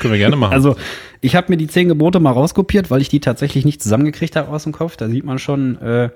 [0.00, 0.52] Können wir gerne machen.
[0.54, 0.76] also,
[1.20, 4.48] ich habe mir die zehn Gebote mal rauskopiert, weil ich die tatsächlich nicht zusammengekriegt habe
[4.48, 4.96] aus dem Kopf.
[4.96, 6.10] Da sieht man schon, äh,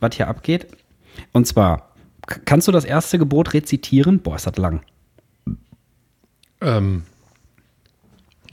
[0.00, 0.68] was hier abgeht.
[1.32, 1.92] Und zwar,
[2.44, 4.20] kannst du das erste Gebot rezitieren?
[4.20, 4.82] Boah, ist das lang.
[6.60, 7.02] Ähm,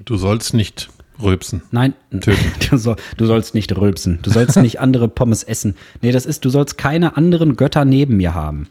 [0.04, 0.90] du sollst nicht
[1.22, 1.62] rülpsen.
[1.72, 4.20] Nein, du, soll, du, sollst nicht rülpsen.
[4.22, 5.76] Du sollst nicht andere Pommes essen.
[6.02, 8.68] Nee, das ist, du sollst keine anderen Götter neben mir haben.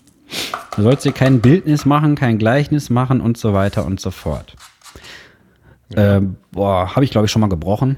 [0.77, 4.57] Du sollst dir kein Bildnis machen, kein Gleichnis machen und so weiter und so fort.
[5.97, 7.97] Ähm, boah, habe ich glaube ich schon mal gebrochen.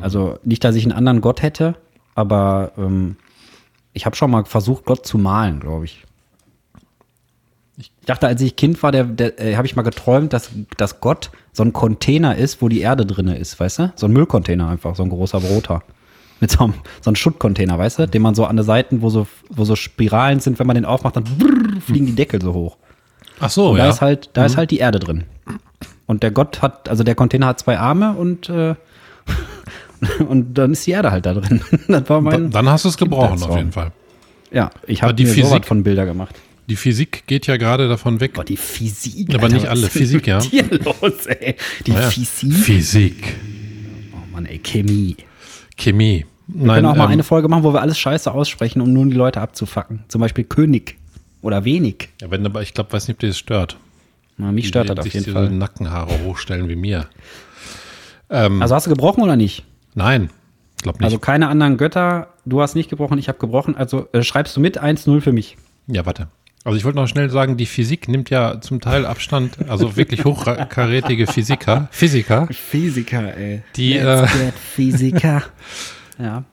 [0.00, 1.76] Also nicht, dass ich einen anderen Gott hätte,
[2.14, 3.16] aber ähm,
[3.92, 6.04] ich habe schon mal versucht, Gott zu malen, glaube ich.
[8.00, 11.00] Ich dachte, als ich Kind war, der, der äh, habe ich mal geträumt, dass, dass
[11.00, 13.92] Gott so ein Container ist, wo die Erde drin ist, weißt du?
[13.96, 15.82] So ein Müllcontainer einfach, so ein großer roter.
[16.40, 18.08] Mit so einem, so einem Schuttcontainer, weißt du?
[18.08, 20.86] Den man so an der Seiten, wo so, wo so Spiralen sind, wenn man den
[20.86, 22.78] aufmacht, dann brrr, fliegen die Deckel so hoch.
[23.40, 23.84] Ach so, und ja.
[23.84, 24.46] Da ist halt, da mhm.
[24.46, 25.24] ist halt die Erde drin.
[26.06, 28.74] Und der Gott hat, also der Container hat zwei Arme und äh,
[30.28, 31.60] und dann ist die Erde halt da drin.
[31.88, 33.92] das war mein dann hast du es gebrochen auf jeden Fall.
[34.50, 36.34] Ja, ich habe die mir Physik von Bilder gemacht.
[36.70, 38.34] Die Physik geht ja gerade davon weg.
[38.34, 39.34] Boah, die Physik.
[39.34, 39.88] Aber Alter, nicht alle.
[39.88, 40.40] Physik, ja.
[40.40, 41.56] Hier los, ey.
[41.84, 42.08] Die naja.
[42.08, 42.52] Physik.
[42.52, 43.36] Physik.
[44.14, 45.16] Oh Mann, ey, Chemie.
[45.76, 46.26] Chemie.
[46.46, 48.92] Wir Nein, können auch mal ähm, eine Folge machen, wo wir alles scheiße aussprechen, um
[48.92, 50.04] nun die Leute abzufacken.
[50.06, 50.96] Zum Beispiel König.
[51.42, 52.10] Oder wenig.
[52.20, 53.76] Ja, wenn aber ich glaube, weiß nicht, ob dir das stört.
[54.36, 55.50] Na, mich stört die, das auf jeden Fall.
[55.50, 57.08] Nackenhaare hochstellen wie mir.
[58.28, 59.64] Ähm, also hast du gebrochen oder nicht?
[59.94, 60.30] Nein,
[60.82, 61.04] glaube nicht.
[61.04, 62.28] Also keine anderen Götter.
[62.46, 63.76] Du hast nicht gebrochen, ich habe gebrochen.
[63.76, 65.56] Also äh, schreibst du mit 1-0 für mich.
[65.88, 66.28] Ja, warte.
[66.62, 70.24] Also ich wollte noch schnell sagen, die Physik nimmt ja zum Teil Abstand, also wirklich
[70.24, 72.48] hochkarätige Physiker, Physiker.
[72.50, 73.62] Physiker, ey.
[73.76, 75.42] Die äh, Physiker.
[76.18, 76.44] ja.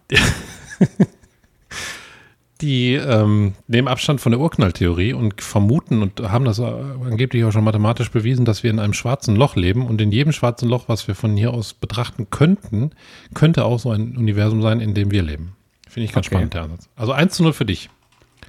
[2.61, 7.63] Die ähm, nehmen Abstand von der Urknalltheorie und vermuten und haben das angeblich auch schon
[7.63, 11.07] mathematisch bewiesen, dass wir in einem schwarzen Loch leben und in jedem schwarzen Loch, was
[11.07, 12.91] wir von hier aus betrachten könnten,
[13.35, 15.55] könnte auch so ein Universum sein, in dem wir leben.
[15.87, 16.35] Finde ich ganz okay.
[16.35, 16.89] spannend, der Ansatz.
[16.95, 17.89] Also 1 zu 0 für dich.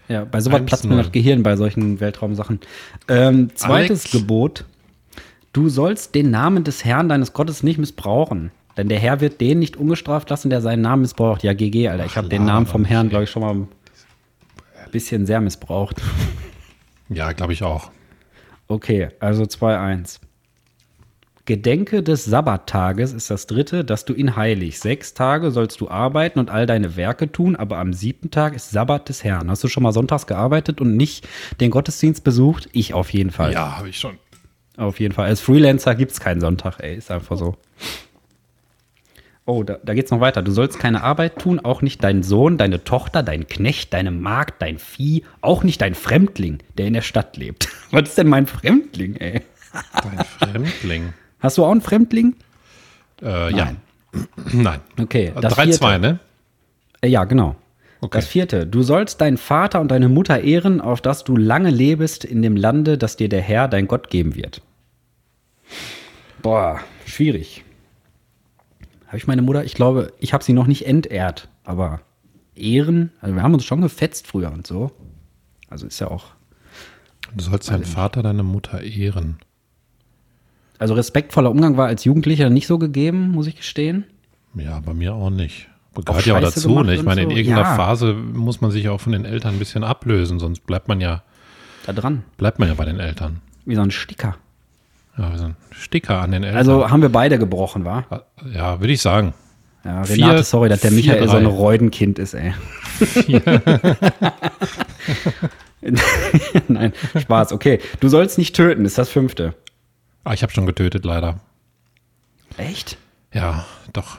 [0.09, 2.61] Ja, bei sowas platzt mir das Gehirn bei solchen Weltraumsachen.
[3.09, 4.13] Ähm, zweites Alex.
[4.13, 4.65] Gebot.
[5.53, 8.51] Du sollst den Namen des Herrn deines Gottes nicht missbrauchen.
[8.77, 11.43] Denn der Herr wird den nicht ungestraft lassen, der seinen Namen missbraucht.
[11.43, 12.07] Ja, GG, Alter.
[12.07, 13.69] Ich habe den Namen vom Herrn, glaube ich, schon mal ein
[14.93, 16.01] bisschen sehr missbraucht.
[17.09, 17.91] Ja, glaube ich auch.
[18.71, 20.19] Okay, also 2-1.
[21.49, 24.81] Gedenke des Sabbattages ist das dritte, dass du ihn heilig.
[24.81, 28.71] Sechs Tage sollst du arbeiten und all deine Werke tun, aber am siebten Tag ist
[28.71, 29.51] Sabbat des Herrn.
[29.51, 31.27] Hast du schon mal sonntags gearbeitet und nicht
[31.59, 32.69] den Gottesdienst besucht?
[32.73, 33.55] Ich auf jeden Fall.
[33.55, 34.19] Ja, habe ich schon.
[34.77, 35.25] Auf jeden Fall.
[35.25, 36.97] Als Freelancer gibt es keinen Sonntag, ey.
[36.97, 37.57] Ist einfach so.
[39.47, 40.43] Oh, da, da geht's noch weiter.
[40.43, 44.61] Du sollst keine Arbeit tun, auch nicht dein Sohn, deine Tochter, dein Knecht, deine Magd,
[44.61, 47.71] dein Vieh, auch nicht dein Fremdling, der in der Stadt lebt.
[47.91, 49.41] Was ist denn mein Fremdling, ey?
[50.03, 51.15] Dein Fremdling.
[51.41, 52.35] Hast du auch einen Fremdling?
[53.23, 53.73] Äh, ja.
[54.53, 54.81] Nein.
[55.01, 55.33] Okay.
[55.37, 56.19] 3-2, ne?
[57.01, 57.57] Äh, ja, genau.
[58.01, 58.19] Okay.
[58.19, 58.67] Das vierte.
[58.67, 62.57] Du sollst deinen Vater und deine Mutter ehren, auf dass du lange lebst in dem
[62.57, 64.63] Lande, das dir der Herr, dein Gott, geben wird.
[66.43, 67.65] Boah, schwierig.
[69.09, 72.01] Habe ich meine Mutter, ich glaube, ich habe sie noch nicht entehrt, aber
[72.55, 74.93] ehren, also wir haben uns schon gefetzt früher und so.
[75.69, 76.27] Also ist ja auch.
[77.35, 79.39] Du sollst deinen Vater, deine Mutter ehren.
[80.79, 84.05] Also respektvoller Umgang war als Jugendlicher nicht so gegeben, muss ich gestehen.
[84.55, 85.69] Ja, bei mir auch nicht.
[86.05, 86.81] Gehört ja auch dazu.
[86.83, 86.95] Ne?
[86.95, 87.75] Ich meine, in irgendeiner ja.
[87.77, 91.23] Phase muss man sich auch von den Eltern ein bisschen ablösen, sonst bleibt man ja
[91.87, 92.23] da dran.
[92.37, 93.41] Bleibt man ja bei den Eltern.
[93.65, 94.37] Wie so ein Sticker.
[95.17, 96.59] Ja, wie so ein Sticker an den Eltern.
[96.59, 98.05] Also haben wir beide gebrochen, war?
[98.53, 99.35] Ja, würde ich sagen.
[99.85, 101.33] Ja, Renate, vier, sorry, dass der vier, Michael drei.
[101.33, 102.53] so ein Reudenkind ist, ey.
[106.69, 107.81] Nein, Spaß, okay.
[108.01, 109.55] Du sollst nicht töten, ist das fünfte.
[110.29, 111.41] Ah, ich habe schon getötet, leider.
[112.59, 112.99] Echt?
[113.33, 113.65] Ja,
[113.95, 114.19] doch.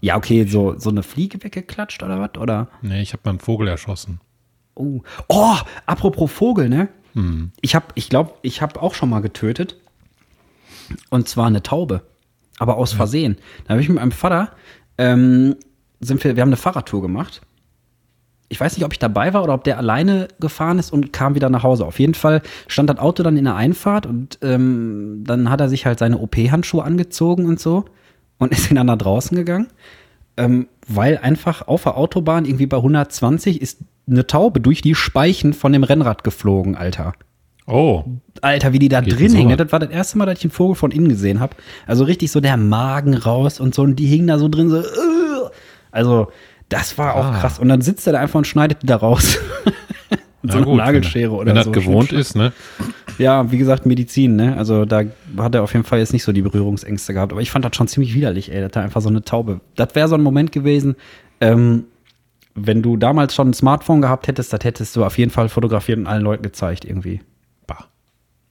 [0.00, 2.40] Ja, okay, so, so eine Fliege weggeklatscht oder was?
[2.40, 2.68] Oder?
[2.80, 4.20] Nee, ich habe mal einen Vogel erschossen.
[4.76, 6.90] Oh, oh apropos Vogel, ne?
[7.14, 7.50] Hm.
[7.60, 9.76] Ich habe, ich glaube, ich habe auch schon mal getötet.
[11.10, 12.02] Und zwar eine Taube.
[12.60, 12.98] Aber aus ja.
[12.98, 13.36] Versehen.
[13.64, 14.52] Da habe ich mit meinem Vater,
[14.96, 15.56] ähm,
[15.98, 17.40] sind wir, wir haben eine Fahrradtour gemacht
[18.48, 21.34] ich weiß nicht, ob ich dabei war oder ob der alleine gefahren ist und kam
[21.34, 21.84] wieder nach Hause.
[21.84, 25.68] Auf jeden Fall stand das Auto dann in der Einfahrt und ähm, dann hat er
[25.68, 27.84] sich halt seine OP-Handschuhe angezogen und so
[28.38, 29.68] und ist dann nach draußen gegangen,
[30.36, 33.80] ähm, weil einfach auf der Autobahn irgendwie bei 120 ist
[34.10, 37.12] eine Taube durch die Speichen von dem Rennrad geflogen, Alter.
[37.66, 38.04] Oh.
[38.40, 39.58] Alter, wie die da Geht drin hingen.
[39.58, 41.54] Das war das erste Mal, dass ich einen Vogel von innen gesehen habe.
[41.86, 44.78] Also richtig so der Magen raus und so und die hingen da so drin so.
[44.78, 45.50] Uh.
[45.90, 46.28] Also
[46.68, 47.38] das war auch ah.
[47.40, 47.58] krass.
[47.58, 49.38] Und dann sitzt er da einfach und schneidet die da raus.
[50.42, 51.70] Mit so einer Nagelschere oder wenn so.
[51.70, 52.52] Wenn das gewohnt ist, ne?
[53.18, 54.56] Ja, wie gesagt, Medizin, ne?
[54.56, 55.02] Also da
[55.38, 57.32] hat er auf jeden Fall jetzt nicht so die Berührungsängste gehabt.
[57.32, 58.60] Aber ich fand das schon ziemlich widerlich, ey.
[58.60, 59.60] Das war einfach so eine Taube.
[59.74, 60.94] Das wäre so ein Moment gewesen,
[61.40, 61.84] ähm,
[62.54, 65.98] wenn du damals schon ein Smartphone gehabt hättest, das hättest du auf jeden Fall fotografiert
[65.98, 67.20] und allen Leuten gezeigt irgendwie.
[67.66, 67.86] Bah.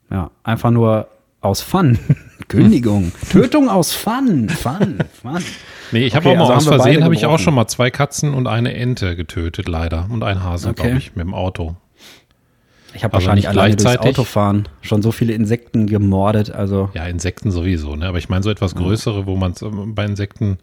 [0.10, 1.08] Ja, einfach nur
[1.42, 1.98] aus Fun.
[2.48, 3.12] Kündigung.
[3.30, 4.50] Tötung aus Fun.
[4.50, 5.00] Fun.
[5.22, 5.44] Fun.
[5.92, 7.90] Nee, ich habe okay, auch mal also aus Versehen, habe ich auch schon mal zwei
[7.90, 10.08] Katzen und eine Ente getötet, leider.
[10.10, 10.84] Und ein Hase, okay.
[10.84, 11.76] glaube ich, mit dem Auto.
[12.94, 16.52] Ich habe also wahrscheinlich alleine durchs Autofahren schon so viele Insekten gemordet.
[16.52, 18.08] Also ja, Insekten sowieso, ne?
[18.08, 20.58] Aber ich meine so etwas Größere, wo man ähm, bei Insekten,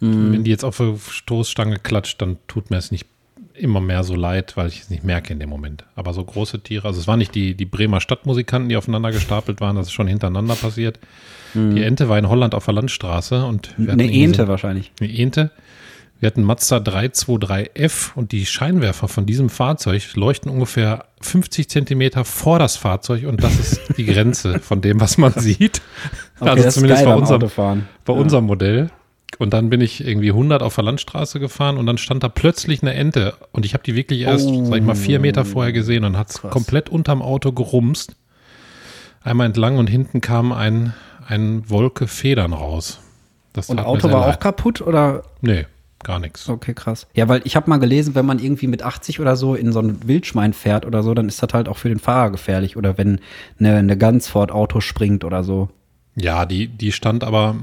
[0.00, 0.32] mm.
[0.32, 3.06] wenn die jetzt auf der Stoßstange klatscht, dann tut mir es nicht
[3.54, 5.84] immer mehr so leid, weil ich es nicht merke in dem Moment.
[5.94, 9.60] Aber so große Tiere, also es waren nicht die, die Bremer Stadtmusikanten, die aufeinander gestapelt
[9.60, 10.98] waren, das ist schon hintereinander passiert.
[11.54, 11.74] Mhm.
[11.74, 14.92] Die Ente war in Holland auf der Landstraße und eine Ente so, wahrscheinlich.
[15.00, 15.50] Eine Ente.
[16.20, 22.58] Wir hatten Mazda 323F und die Scheinwerfer von diesem Fahrzeug leuchten ungefähr 50 Zentimeter vor
[22.58, 25.80] das Fahrzeug und das ist die Grenze von dem, was man sieht.
[26.38, 27.50] Okay, also zumindest bei, unserem,
[28.04, 28.20] bei ja.
[28.20, 28.90] unserem Modell.
[29.38, 32.82] Und dann bin ich irgendwie 100 auf der Landstraße gefahren und dann stand da plötzlich
[32.82, 33.34] eine Ente.
[33.52, 36.18] Und ich habe die wirklich erst, oh, sag ich mal, vier Meter vorher gesehen und
[36.18, 38.16] hat es komplett unterm Auto gerumst.
[39.22, 40.94] Einmal entlang und hinten kam ein,
[41.26, 43.00] ein Wolke Federn raus.
[43.52, 44.36] Das und Auto war leid.
[44.36, 45.22] auch kaputt oder?
[45.40, 45.66] Nee,
[46.02, 46.48] gar nichts.
[46.48, 47.06] Okay, krass.
[47.14, 49.80] Ja, weil ich habe mal gelesen, wenn man irgendwie mit 80 oder so in so
[49.80, 52.76] ein Wildschwein fährt oder so, dann ist das halt auch für den Fahrer gefährlich.
[52.76, 53.20] Oder wenn
[53.58, 55.68] eine, eine Gans vor Auto springt oder so.
[56.14, 57.56] Ja, die, die stand aber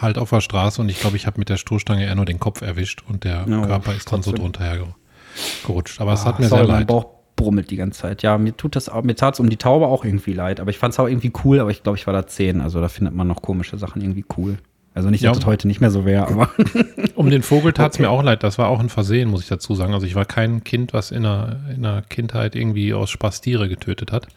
[0.00, 2.40] halt auf der Straße und ich glaube, ich habe mit der Stoßstange eher nur den
[2.40, 6.00] Kopf erwischt und der ja, Körper ist dann so drunter hergerutscht.
[6.00, 6.86] Aber es hat mir sorry, sehr leid.
[6.86, 8.22] Bauch, brummelt die ganze Zeit.
[8.22, 10.70] Ja, mir tut das auch, mir tat es um die Taube auch irgendwie leid, aber
[10.70, 12.88] ich fand es auch irgendwie cool, aber ich glaube, ich war da zehn, also da
[12.88, 14.58] findet man noch komische Sachen irgendwie cool.
[14.94, 15.40] Also nicht, dass ja.
[15.40, 16.50] das heute nicht mehr so wäre, aber.
[17.16, 18.04] um den Vogel tat es okay.
[18.04, 18.44] mir auch leid.
[18.44, 19.92] Das war auch ein Versehen, muss ich dazu sagen.
[19.92, 23.68] Also ich war kein Kind, was in der, in der Kindheit irgendwie aus Spaß Tiere
[23.68, 24.28] getötet hat.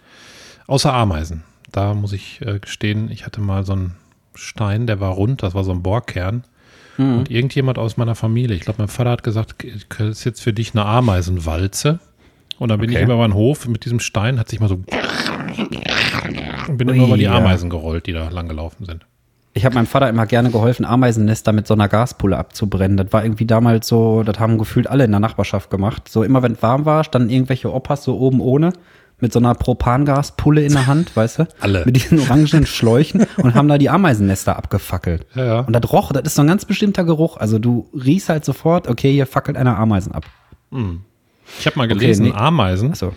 [0.65, 1.43] Außer Ameisen.
[1.71, 3.95] Da muss ich äh, gestehen, ich hatte mal so einen
[4.37, 6.43] Stein, der war rund, das war so ein Bohrkern.
[6.97, 7.19] Mhm.
[7.19, 9.65] Und irgendjemand aus meiner Familie, ich glaube, mein Vater hat gesagt,
[9.97, 11.99] das ist jetzt für dich eine Ameisenwalze.
[12.59, 12.99] Und dann bin okay.
[12.99, 14.79] ich über meinen Hof mit diesem Stein, hat sich mal so
[16.67, 19.05] und bin Ui, immer über die Ameisen gerollt, die da lang gelaufen sind.
[19.53, 22.97] Ich habe meinem Vater immer gerne geholfen, Ameisennester mit so einer Gaspulle abzubrennen.
[22.97, 26.09] Das war irgendwie damals so, das haben gefühlt alle in der Nachbarschaft gemacht.
[26.09, 28.73] So immer wenn es warm war, standen irgendwelche Opas so oben ohne
[29.19, 31.47] mit so einer Propangaspulle in der Hand, weißt du?
[31.59, 31.83] Alle.
[31.85, 35.25] Mit diesen orangenen Schläuchen und haben da die Ameisennester abgefackelt.
[35.35, 35.59] Ja, ja.
[35.61, 37.37] Und das roch, das ist so ein ganz bestimmter Geruch.
[37.37, 40.25] Also du riechst halt sofort, okay, hier fackelt einer Ameisen ab.
[40.71, 41.01] Hm.
[41.59, 42.41] Ich habe mal gelesen, okay, nee.
[42.41, 43.13] Ameisen so.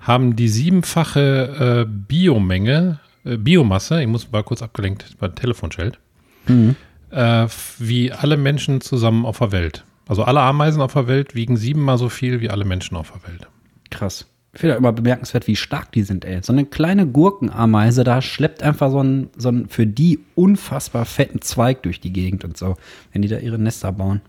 [0.00, 5.98] haben die siebenfache äh, Biomenge äh, Biomasse, ich muss mal kurz abgelenkt beim Telefonschild,
[6.46, 6.76] mhm.
[7.10, 7.46] äh,
[7.78, 9.84] wie alle Menschen zusammen auf der Welt.
[10.08, 13.30] Also alle Ameisen auf der Welt wiegen siebenmal so viel wie alle Menschen auf der
[13.30, 13.48] Welt.
[13.90, 14.26] Krass.
[14.54, 16.42] Ich finde immer bemerkenswert, wie stark die sind, ey.
[16.42, 21.40] So eine kleine Gurkenameise, da schleppt einfach so ein, so ein für die unfassbar fetten
[21.40, 22.76] Zweig durch die Gegend und so,
[23.12, 24.20] wenn die da ihre Nester bauen.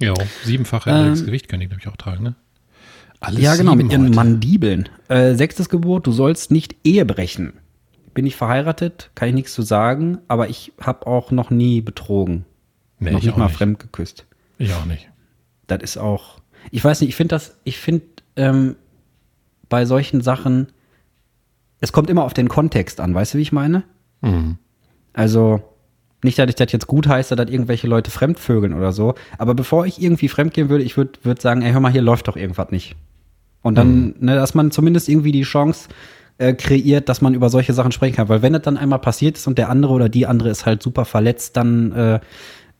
[0.00, 2.34] Ja, siebenfache ähm, Gewicht können die, glaube ich, auch tragen, ne?
[3.20, 4.16] Alles ja, genau, mit ihren heute.
[4.16, 4.88] Mandibeln.
[5.08, 7.54] Äh, sechstes Gebot, du sollst nicht Ehe brechen
[8.14, 12.46] bin ich verheiratet, kann ich nichts zu sagen, aber ich habe auch noch nie betrogen.
[13.00, 13.56] Nee, noch nicht mal nicht.
[13.56, 14.24] fremd geküsst.
[14.56, 15.10] Ich auch nicht.
[15.66, 16.38] Das ist auch,
[16.70, 18.76] ich weiß nicht, ich finde das, ich finde ähm,
[19.68, 20.68] bei solchen Sachen,
[21.80, 23.84] es kommt immer auf den Kontext an, weißt du, wie ich meine?
[24.20, 24.58] Mhm.
[25.12, 25.62] Also,
[26.22, 29.86] nicht, dass ich das jetzt gut heiße, dass irgendwelche Leute fremdvögeln oder so, aber bevor
[29.86, 32.70] ich irgendwie fremdgehen würde, ich würde würd sagen, ey, hör mal, hier läuft doch irgendwas
[32.70, 32.96] nicht.
[33.62, 34.14] Und dann, mhm.
[34.20, 35.88] ne, dass man zumindest irgendwie die Chance
[36.38, 38.28] äh, kreiert, dass man über solche Sachen sprechen kann.
[38.28, 40.82] Weil wenn das dann einmal passiert ist und der andere oder die andere ist halt
[40.82, 42.20] super verletzt, dann äh,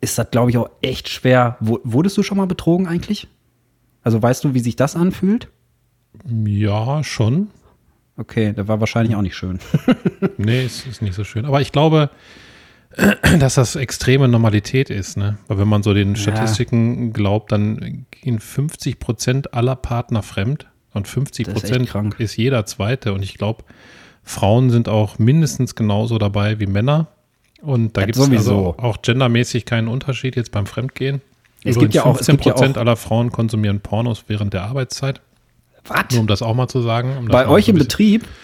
[0.01, 1.57] ist das, glaube ich, auch echt schwer.
[1.61, 3.29] W wurdest du schon mal betrogen eigentlich?
[4.03, 5.49] Also weißt du, wie sich das anfühlt?
[6.47, 7.49] Ja, schon.
[8.17, 9.59] Okay, der war wahrscheinlich auch nicht schön.
[10.37, 11.45] nee, es ist nicht so schön.
[11.45, 12.11] Aber ich glaube,
[13.39, 15.39] dass das extreme Normalität ist, ne?
[15.49, 17.13] Weil wenn man so den Statistiken ja.
[17.13, 20.67] glaubt, dann gehen 50 Prozent aller Partner fremd.
[20.93, 23.13] Und 50 Prozent ist, ist, jeder Zweite.
[23.15, 23.65] Und ich glaube,
[24.23, 27.09] Frauen sind auch mindestens genauso dabei wie Männer.
[27.61, 31.21] Und da gibt es also auch gendermäßig keinen Unterschied jetzt beim Fremdgehen.
[31.65, 35.21] Es gibt ja auch 15 Prozent ja aller Frauen konsumieren Pornos während der Arbeitszeit.
[35.87, 36.05] Was?
[36.13, 37.17] Nur um das auch mal zu sagen.
[37.19, 38.25] Um bei euch im Betrieb?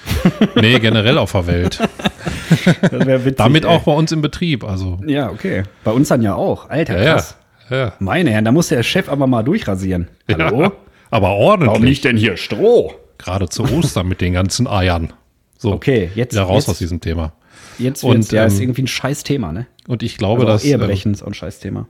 [0.55, 1.81] Nee, generell auf der Welt.
[2.91, 3.71] witzig, Damit ey.
[3.71, 4.65] auch bei uns im Betrieb.
[4.65, 4.99] Also.
[5.07, 5.63] Ja, okay.
[5.83, 6.69] Bei uns dann ja auch.
[6.69, 7.37] Alter, krass.
[7.71, 7.93] Ja, ja.
[8.01, 10.09] Meine Herren, da muss der Chef aber mal durchrasieren.
[10.31, 10.63] Hallo?
[10.65, 10.73] Ja.
[11.13, 11.71] Aber ordentlich.
[11.71, 12.95] Warum nicht denn hier Stroh?
[13.19, 15.13] Gerade zu Ostern mit den ganzen Eiern.
[15.59, 16.35] So, okay, jetzt.
[16.35, 17.33] Wieder raus jetzt, aus diesem Thema.
[17.79, 19.67] Jetzt wird und, ja, ähm, ist irgendwie ein scheiß Thema, ne?
[19.89, 20.65] Und ich glaube, also dass.
[20.65, 21.89] Ehebrechen ähm, ist auch ein scheiß Thema.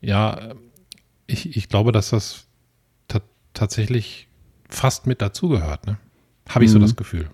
[0.00, 0.54] Ja,
[1.26, 2.46] ich, ich glaube, dass das
[3.54, 4.28] tatsächlich
[4.74, 5.98] fast mit dazugehört, ne?
[6.48, 6.74] Habe ich mhm.
[6.74, 7.30] so das Gefühl.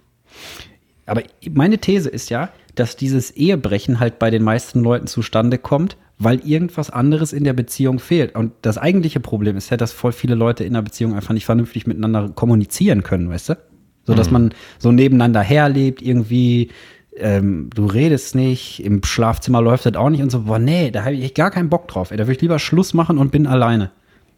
[1.06, 5.96] Aber meine These ist ja, dass dieses Ehebrechen halt bei den meisten Leuten zustande kommt,
[6.18, 8.34] weil irgendwas anderes in der Beziehung fehlt.
[8.34, 11.46] Und das eigentliche Problem ist ja, dass voll viele Leute in der Beziehung einfach nicht
[11.46, 13.58] vernünftig miteinander kommunizieren können, weißt du?
[14.04, 14.32] So dass mhm.
[14.32, 16.70] man so nebeneinander herlebt, irgendwie,
[17.16, 21.04] ähm, du redest nicht, im Schlafzimmer läuft das auch nicht und so, boah, nee, da
[21.04, 22.10] habe ich gar keinen Bock drauf.
[22.10, 23.90] Ey, da würde ich lieber Schluss machen und bin alleine.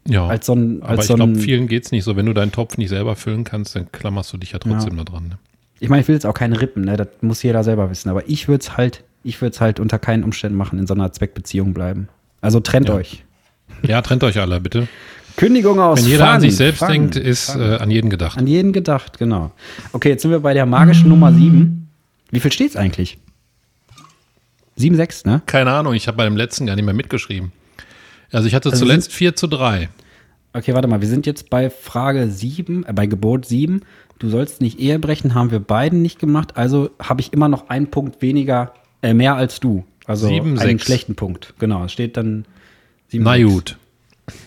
[0.07, 2.15] Ja, als so ein, als aber ich so glaube, vielen geht es nicht so.
[2.15, 5.03] Wenn du deinen Topf nicht selber füllen kannst, dann klammerst du dich ja trotzdem ja.
[5.03, 5.27] da dran.
[5.27, 5.37] Ne?
[5.79, 6.97] Ich meine, ich will jetzt auch keine Rippen, ne?
[6.97, 9.99] das muss jeder selber wissen, aber ich würde es halt ich würde es halt unter
[9.99, 12.07] keinen Umständen machen, in so einer Zweckbeziehung bleiben.
[12.41, 12.95] Also trennt ja.
[12.95, 13.23] euch.
[13.81, 14.87] Ja, trennt euch alle, bitte.
[15.35, 16.01] Kündigung aus.
[16.01, 18.37] Wenn jeder Fang, an sich selbst Fang, denkt, ist äh, an jeden gedacht.
[18.37, 19.51] An jeden gedacht, genau.
[19.93, 21.87] Okay, jetzt sind wir bei der magischen Nummer 7.
[22.31, 23.17] Wie viel steht es eigentlich?
[24.75, 25.41] 7, 6, ne?
[25.45, 27.51] Keine Ahnung, ich habe bei dem letzten gar nicht mehr mitgeschrieben.
[28.31, 29.89] Also ich hatte also zuletzt 4 zu 3.
[30.53, 33.81] Okay, warte mal, wir sind jetzt bei Frage 7, äh, bei Gebot 7.
[34.17, 36.57] Du sollst nicht Ehe brechen, haben wir beiden nicht gemacht.
[36.57, 39.85] Also habe ich immer noch einen Punkt weniger äh, mehr als du.
[40.05, 40.85] Also sieben, einen sechs.
[40.85, 41.53] schlechten Punkt.
[41.59, 42.45] Genau, es steht dann
[43.07, 43.77] sieben, Na gut.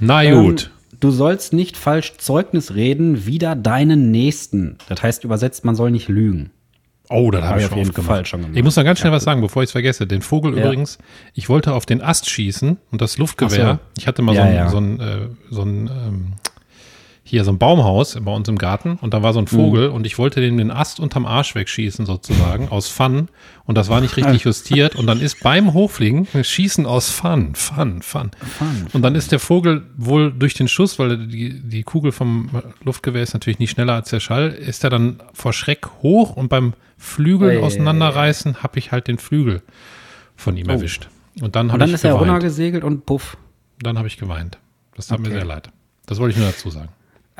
[0.00, 0.70] Na ähm, gut.
[0.98, 4.76] Du sollst nicht falsch Zeugnis reden, wieder deinen Nächsten.
[4.88, 6.50] Das heißt übersetzt, man soll nicht lügen.
[7.08, 8.56] Oh, das habe ich auf jeden Fall schon gemacht.
[8.56, 10.06] Ich muss noch ganz schnell was sagen, bevor ich es vergesse.
[10.06, 10.64] Den Vogel ja.
[10.64, 10.98] übrigens,
[11.34, 13.80] ich wollte auf den Ast schießen und das Luftgewehr.
[13.82, 14.00] So.
[14.00, 16.32] Ich hatte mal ja, so ein, so ein, äh, so ein ähm,
[17.32, 19.94] hier so ein Baumhaus bei uns im Garten und da war so ein Vogel mhm.
[19.94, 23.28] und ich wollte dem den Ast unterm Arsch wegschießen sozusagen aus Fun
[23.64, 28.02] und das war nicht richtig justiert und dann ist beim Hochfliegen Schießen aus Fun, Fun,
[28.02, 28.32] Fun.
[28.58, 32.50] Fun und dann ist der Vogel wohl durch den Schuss, weil die, die Kugel vom
[32.84, 36.50] Luftgewehr ist natürlich nicht schneller als der Schall, ist er dann vor Schreck hoch und
[36.50, 39.62] beim Flügel oh, auseinanderreißen habe ich halt den Flügel
[40.36, 40.72] von ihm oh.
[40.72, 41.08] erwischt.
[41.40, 42.14] Und dann, und dann ist geweint.
[42.14, 43.38] er runtergesegelt und puff.
[43.80, 44.58] Dann habe ich geweint.
[44.96, 45.30] Das tat okay.
[45.30, 45.70] mir sehr leid.
[46.04, 46.90] Das wollte ich nur dazu sagen.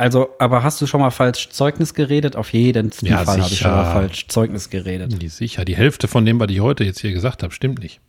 [0.03, 2.35] Also, aber hast du schon mal falsch Zeugnis geredet?
[2.35, 5.23] Auf jeden ja, Fall habe ich schon mal falsch Zeugnis geredet.
[5.23, 5.65] Die, sicher.
[5.65, 8.01] Die Hälfte von dem, was ich heute jetzt hier gesagt habe, stimmt nicht.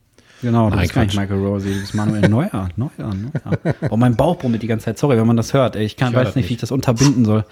[0.42, 2.70] Genau, das ist gar nicht Michael Rosie, das ist Manuel Neuer.
[2.78, 3.76] Neuer, Neuer.
[3.92, 4.98] Oh, mein Bauch brummelt die ganze Zeit.
[4.98, 5.76] Sorry, wenn man das hört.
[5.76, 7.46] Ich, kann, ich weiß nicht, wie ich das unterbinden soll.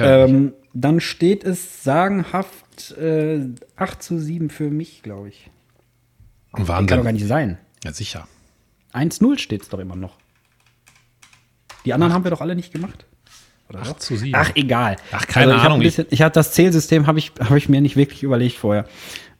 [0.00, 3.38] Ähm, dann steht es sagenhaft äh,
[3.76, 5.48] 8 zu 7 für mich, glaube ich.
[6.50, 6.66] Wahnsinn.
[6.66, 7.58] Das kann doch gar nicht sein.
[7.84, 8.26] Ja, sicher.
[8.94, 10.16] 1-0 steht es doch immer noch.
[11.84, 12.16] Die anderen Ach.
[12.16, 13.06] haben wir doch alle nicht gemacht.
[13.68, 14.32] Oder 8 zu 7.
[14.34, 14.96] Ach, egal.
[15.12, 15.80] Ach, keine also, ich Ahnung.
[15.80, 18.86] Bisschen, ich hatte das Zählsystem, habe ich, hab ich mir nicht wirklich überlegt vorher.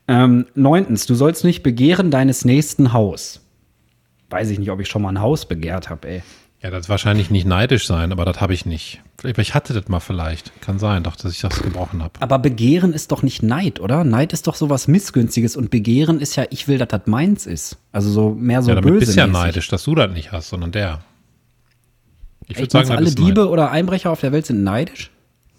[0.09, 3.41] Ähm, neuntens, du sollst nicht begehren deines nächsten Haus.
[4.31, 6.23] Weiß ich nicht, ob ich schon mal ein Haus begehrt habe, ey.
[6.63, 9.01] Ja, das wahrscheinlich nicht neidisch sein, aber das habe ich nicht.
[9.23, 10.61] Ich hatte das mal vielleicht.
[10.63, 12.15] Kann sein, doch, dass ich das gebrochen habe.
[12.21, 14.05] Aber Begehren ist doch nicht Neid, oder?
[14.05, 17.77] Neid ist doch sowas Missgünstiges und Begehren ist ja, ich will, dass das meins ist.
[17.93, 19.07] Also so mehr so ja, damit böse.
[19.07, 21.01] bist ja neidisch, dass du das nicht hast, sondern der.
[22.49, 23.47] Ich würde sagen, alle Diebe neidisch.
[23.47, 25.11] oder Einbrecher auf der Welt sind neidisch?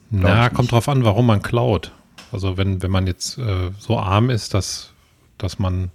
[0.09, 1.91] Na, kommt drauf an, warum man klaut.
[2.31, 4.91] Also wenn, wenn man jetzt äh, so arm ist, dass,
[5.37, 5.91] dass man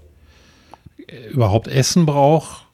[1.07, 2.67] äh, überhaupt Essen braucht,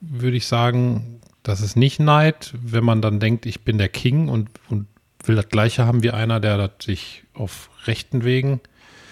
[0.00, 2.54] würde ich sagen, das ist nicht Neid.
[2.60, 4.86] Wenn man dann denkt, ich bin der King und, und
[5.24, 8.60] will das Gleiche haben wie einer, der das sich auf rechten Wegen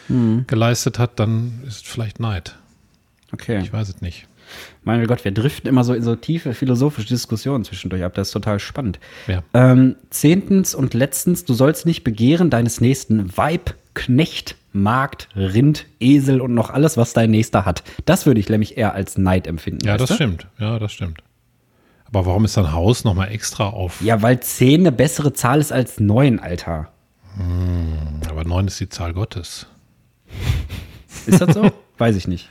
[0.09, 0.45] mhm.
[0.47, 2.57] geleistet hat, dann ist vielleicht Neid.
[3.33, 3.61] Okay.
[3.61, 4.27] Ich weiß es nicht.
[4.85, 8.15] Mein Gott, wir driften immer so in so tiefe philosophische Diskussionen zwischendurch ab.
[8.15, 9.01] Das ist total spannend.
[9.27, 9.43] Ja.
[9.55, 16.41] Ähm, zehntens und letztens, du sollst nicht begehren deines nächsten Weib, Knecht, Markt, Rind, Esel
[16.41, 17.83] und noch alles, was dein Nächster hat.
[18.05, 19.87] Das würde ich nämlich eher als Neid empfinden.
[19.87, 20.15] Ja, das du?
[20.17, 20.49] stimmt.
[20.59, 21.23] Ja, das stimmt.
[22.07, 24.01] Aber warum ist dein Haus nochmal extra auf?
[24.03, 26.89] Ja, weil zehn eine bessere Zahl ist als neun, Alter.
[27.37, 29.67] Hm, aber neun ist die Zahl Gottes.
[31.27, 31.71] Ist das so?
[31.99, 32.51] Weiß ich nicht.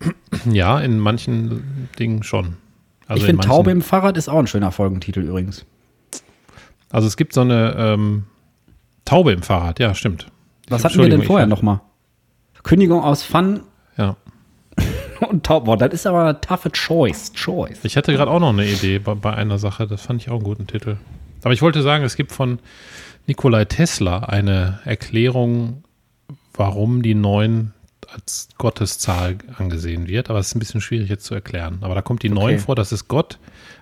[0.50, 2.56] Ja, in manchen Dingen schon.
[3.06, 5.64] Also ich finde Taube im Fahrrad ist auch ein schöner Folgentitel übrigens.
[6.90, 8.24] Also es gibt so eine ähm,
[9.04, 10.26] Taube im Fahrrad, ja, stimmt.
[10.68, 11.80] Was hatten wir denn vorher nochmal?
[12.62, 13.60] Kündigung aus Fun.
[13.96, 14.16] Ja.
[15.28, 17.32] Und Taube, boah, das ist aber eine toughe Choice.
[17.32, 17.78] Choice.
[17.84, 20.36] Ich hatte gerade auch noch eine Idee bei, bei einer Sache, das fand ich auch
[20.36, 20.96] einen guten Titel.
[21.42, 22.58] Aber ich wollte sagen, es gibt von
[23.28, 25.84] Nikolai Tesla eine Erklärung,
[26.54, 27.72] warum die neuen
[28.16, 31.78] als Gotteszahl angesehen wird, aber es ist ein bisschen schwierig jetzt zu erklären.
[31.82, 32.40] Aber da kommt die okay.
[32.40, 33.38] 9 vor, das ist Gott,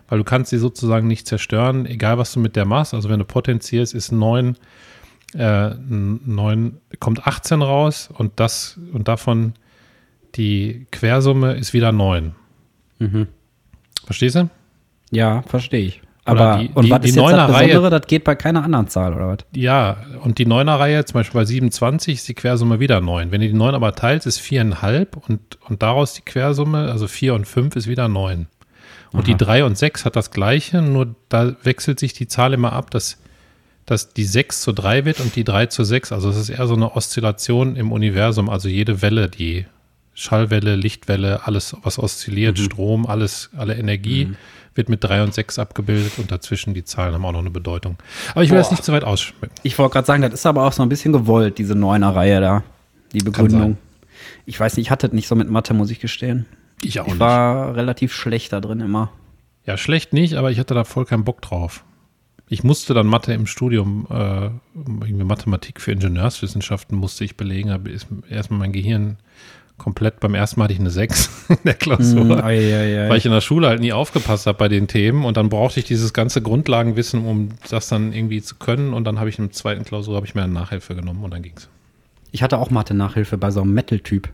[0.09, 2.95] weil du kannst sie sozusagen nicht zerstören, egal was du mit der machst.
[2.95, 4.57] Also wenn du potenzierst, ist 9,
[5.35, 9.55] äh, 9 kommt 18 raus und das und davon
[10.35, 12.35] die Quersumme ist wieder 9.
[12.99, 13.29] Mhm.
[14.05, 14.51] Verstehst du?
[15.11, 16.03] Ja, verstehe ich.
[16.25, 17.91] Aber die, und die, was die ist jetzt das Besondere?
[17.91, 19.39] Das geht bei keiner anderen Zahl, oder was?
[19.55, 23.31] Ja, und die Neuner-Reihe, zum Beispiel bei 27, ist die Quersumme wieder 9.
[23.31, 27.35] Wenn du die 9 aber teilst, ist 4,5 und, und daraus die Quersumme, also 4
[27.35, 28.47] und 5, ist wieder 9.
[29.13, 29.27] Und Aha.
[29.27, 32.91] die 3 und 6 hat das gleiche, nur da wechselt sich die Zahl immer ab,
[32.91, 33.19] dass,
[33.85, 36.11] dass die 6 zu 3 wird und die 3 zu 6.
[36.13, 39.67] Also es ist eher so eine Oszillation im Universum, also jede Welle, die
[40.15, 42.63] Schallwelle, Lichtwelle, alles, was oszilliert, mhm.
[42.63, 44.27] Strom, alles, alle Energie.
[44.27, 44.37] Mhm
[44.75, 47.97] wird mit 3 und 6 abgebildet und dazwischen die Zahlen haben auch noch eine Bedeutung.
[48.33, 48.63] Aber ich will Boah.
[48.63, 49.55] das nicht zu weit ausschmücken.
[49.63, 52.63] Ich wollte gerade sagen, das ist aber auch so ein bisschen gewollt, diese Neuner-Reihe da,
[53.13, 53.79] die Begründung.
[54.47, 56.47] Ich weiß nicht, ich hatte nicht so mit Mathe, muss ich gestehen.
[56.83, 57.21] Ich auch ich nicht.
[57.21, 59.11] war relativ schlecht da drin immer.
[59.67, 61.85] Ja, schlecht nicht, aber ich hatte da voll keinen Bock drauf.
[62.49, 67.91] Ich musste dann Mathe im Studium, äh, Mathematik für Ingenieurswissenschaften musste ich belegen, habe
[68.29, 69.17] erstmal mein Gehirn
[69.79, 73.09] komplett, beim ersten Mal hatte ich eine 6 in der Klausur, mm, ai, ai, ai.
[73.09, 75.81] weil ich in der Schule halt nie aufgepasst habe bei den Themen und dann brauchte
[75.81, 79.47] ich dieses ganze Grundlagenwissen, um das dann irgendwie zu können und dann habe ich in
[79.47, 81.69] der zweiten Klausur, habe ich mir eine Nachhilfe genommen und dann ging's.
[82.31, 84.29] Ich hatte auch Mathe-Nachhilfe bei so einem Metal-Typ.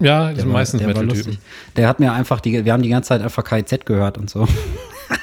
[0.00, 1.38] Ja, die sind meistens Metal-Typen.
[1.76, 4.46] Der hat mir einfach, die, wir haben die ganze Zeit einfach KIZ gehört und so.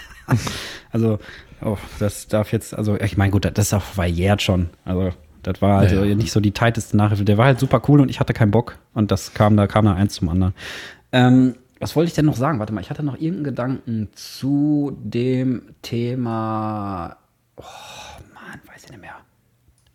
[0.92, 1.20] also,
[1.62, 4.70] oh, das darf jetzt, also ich meine, gut, das ist auch verjährt schon.
[4.84, 5.14] Also
[5.46, 6.16] das war also ja, ja.
[6.16, 7.24] nicht so die tighteste Nachhilfe.
[7.24, 8.78] Der war halt super cool und ich hatte keinen Bock.
[8.94, 10.54] Und das kam, da kam da eins zum anderen.
[11.12, 12.60] Ähm, was wollte ich denn noch sagen?
[12.60, 17.18] Warte mal, ich hatte noch irgendeinen Gedanken zu dem Thema.
[17.58, 17.64] Oh,
[18.34, 19.16] Mann, weiß ich nicht mehr.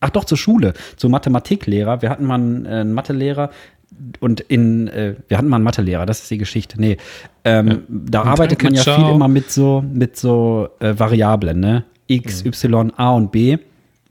[0.00, 2.02] Ach doch, zur Schule, zu Mathematiklehrer.
[2.02, 3.50] Wir hatten mal einen, äh, einen Mathelehrer,
[4.20, 6.80] und in, äh, wir hatten mal einen Mathelehrer, das ist die Geschichte.
[6.80, 6.96] Nee,
[7.44, 7.76] ähm, ja.
[7.88, 11.84] da und arbeitet man ja viel immer mit so, mit so äh, Variablen, ne?
[12.06, 12.48] x, mhm.
[12.48, 13.58] y, a und b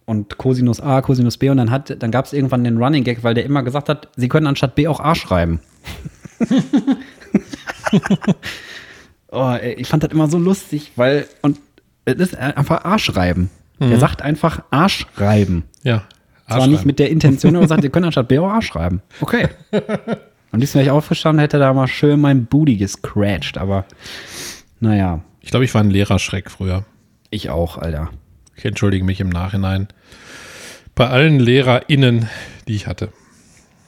[0.09, 3.23] und Cosinus a, Cosinus b und dann hat, dann gab es irgendwann den Running Gag,
[3.23, 5.59] weil der immer gesagt hat, sie können anstatt b auch a schreiben.
[9.31, 11.59] oh, ey, ich fand das immer so lustig, weil und
[12.05, 13.51] es ist einfach a schreiben.
[13.77, 13.91] Mhm.
[13.91, 15.65] Er sagt einfach a schreiben.
[15.83, 16.05] Ja.
[16.47, 19.03] Zwar nicht mit der Intention, aber sagt, sie können anstatt b auch a schreiben.
[19.21, 19.49] Okay.
[20.51, 23.85] Und diesmal wäre ich aufgestanden, hätte da mal schön mein Booty gescratcht, aber
[24.79, 25.21] naja.
[25.41, 26.83] Ich glaube, ich war ein Lehrerschreck früher.
[27.29, 28.09] Ich auch, Alter.
[28.55, 29.87] Ich entschuldige mich im Nachhinein.
[30.99, 32.27] Bei allen LehrerInnen,
[32.67, 33.13] die ich hatte.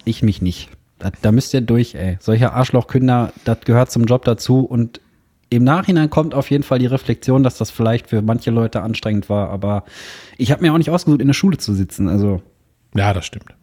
[0.06, 0.70] Ich mich nicht.
[0.98, 2.16] Da, da müsst ihr durch, ey.
[2.22, 5.02] Solche Arschlochkinder, das gehört zum Job dazu und
[5.50, 9.28] im Nachhinein kommt auf jeden Fall die Reflexion, dass das vielleicht für manche Leute anstrengend
[9.28, 9.84] war, aber
[10.38, 12.42] ich habe mir auch nicht ausgesucht, in der Schule zu sitzen, also.
[12.96, 13.56] Ja, das stimmt.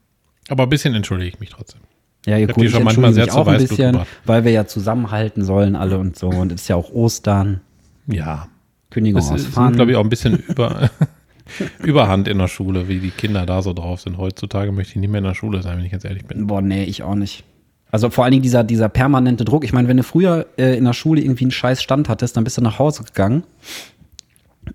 [0.50, 1.80] Aber ein bisschen entschuldige ich mich trotzdem.
[2.26, 5.96] Ja, ihr gut, schon manchmal sehr auch ein bisschen, weil wir ja zusammenhalten sollen alle
[5.96, 6.28] und so.
[6.28, 7.62] Und es ist ja auch Ostern.
[8.08, 8.48] Ja.
[8.90, 10.90] Kündigung das aus ist, glaube ich, auch ein bisschen über,
[11.82, 14.18] Überhand in der Schule, wie die Kinder da so drauf sind.
[14.18, 16.46] Heutzutage möchte ich nicht mehr in der Schule sein, wenn ich ganz ehrlich bin.
[16.46, 17.44] Boah, nee, ich auch nicht.
[17.90, 19.64] Also vor allen Dingen dieser, dieser permanente Druck.
[19.64, 22.44] Ich meine, wenn du früher äh, in der Schule irgendwie einen scheiß Stand hattest, dann
[22.44, 23.44] bist du nach Hause gegangen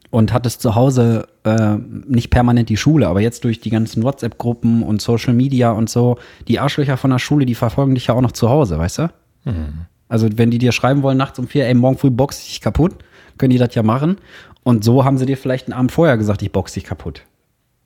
[0.09, 1.75] und hattest zu Hause äh,
[2.07, 6.17] nicht permanent die Schule, aber jetzt durch die ganzen WhatsApp-Gruppen und Social Media und so,
[6.47, 9.09] die Arschlöcher von der Schule, die verfolgen dich ja auch noch zu Hause, weißt du?
[9.45, 9.85] Mhm.
[10.07, 12.61] Also wenn die dir schreiben wollen nachts um vier, ey, morgen früh box ich dich
[12.61, 12.95] kaputt,
[13.37, 14.17] können die das ja machen.
[14.63, 17.23] Und so haben sie dir vielleicht einen Abend vorher gesagt, ich box dich kaputt.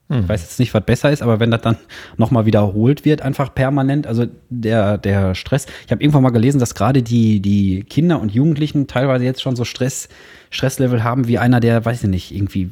[0.10, 0.20] Mhm.
[0.20, 1.78] Ich weiß jetzt nicht, was besser ist, aber wenn das dann
[2.16, 5.66] nochmal wiederholt wird, einfach permanent, also der, der Stress.
[5.86, 9.56] Ich habe irgendwann mal gelesen, dass gerade die, die Kinder und Jugendlichen teilweise jetzt schon
[9.56, 10.08] so Stress,
[10.50, 12.72] Stresslevel haben wie einer, der, weiß ich nicht, irgendwie,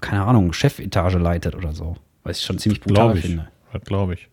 [0.00, 1.96] keine Ahnung, Chefetage leitet oder so.
[2.24, 3.24] Was ich schon ziemlich brutal ich.
[3.24, 3.48] finde.
[3.72, 4.28] Das glaube ich.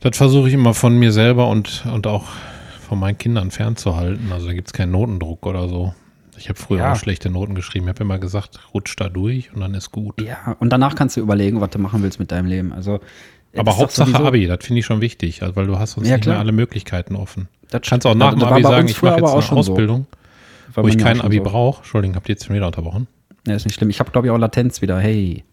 [0.00, 2.24] Das versuche ich immer von mir selber und, und auch
[2.86, 4.32] von meinen Kindern fernzuhalten.
[4.32, 5.94] Also da gibt es keinen Notendruck oder so.
[6.36, 6.92] Ich habe früher ja.
[6.92, 7.86] auch schlechte Noten geschrieben.
[7.86, 10.20] Ich habe immer gesagt, rutsch da durch und dann ist gut.
[10.20, 12.72] Ja, und danach kannst du überlegen, was du machen willst mit deinem Leben.
[12.72, 13.00] Also
[13.56, 16.26] aber Hauptsache Abi, das finde ich schon wichtig, also, weil du hast sonst ja, nicht
[16.26, 17.48] mehr alle Möglichkeiten offen.
[17.70, 20.06] Das kannst auch nach dem Abi sagen, ich mache jetzt eine Ausbildung,
[20.74, 20.82] so.
[20.82, 21.44] wo ich kein Abi so.
[21.44, 21.78] brauche.
[21.78, 23.06] Entschuldigung, habt ihr jetzt schon wieder unterbrochen?
[23.46, 23.90] Ja, ist nicht schlimm.
[23.90, 24.98] Ich habe, glaube ich, auch Latenz wieder.
[24.98, 25.44] Hey.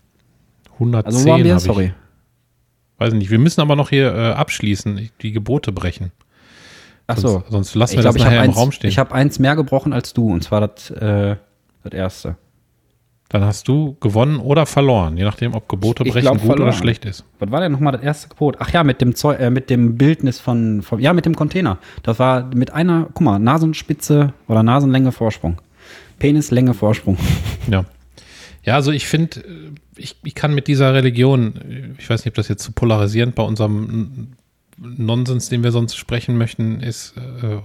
[0.74, 1.60] 110 also, wo haben wir?
[1.60, 1.86] Sorry.
[1.86, 3.00] Ich.
[3.00, 3.32] Weiß nicht.
[3.32, 6.12] Wir müssen aber noch hier äh, abschließen, die Gebote brechen.
[7.12, 7.30] Ach so.
[7.30, 8.90] Sonst, sonst lassen wir glaub, das nachher im eins, Raum stehen.
[8.90, 11.36] Ich habe eins mehr gebrochen als du, und zwar das, äh,
[11.84, 12.36] das erste.
[13.32, 16.64] Dann hast du gewonnen oder verloren, je nachdem, ob Gebote brechen glaub, gut verloren.
[16.64, 17.24] oder schlecht ist.
[17.40, 18.58] Was war denn nochmal das erste Gebot?
[18.60, 21.78] Ach ja, mit dem, Zeug, äh, mit dem Bildnis von, von, ja, mit dem Container.
[22.04, 25.62] Das war mit einer, guck mal, Nasenspitze oder Nasenlänge Vorsprung.
[26.20, 27.18] Penislänge Vorsprung.
[27.70, 27.86] Ja.
[28.64, 32.36] Ja, also ich finde, äh, ich, ich kann mit dieser Religion, ich weiß nicht, ob
[32.36, 34.34] das jetzt zu polarisierend bei unserem
[34.82, 37.60] Nonsens, den wir sonst sprechen möchten, ist, äh,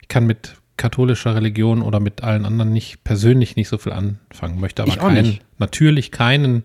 [0.00, 4.60] ich kann mit katholischer Religion oder mit allen anderen nicht persönlich nicht so viel anfangen,
[4.60, 6.64] möchte aber keinen, natürlich keinen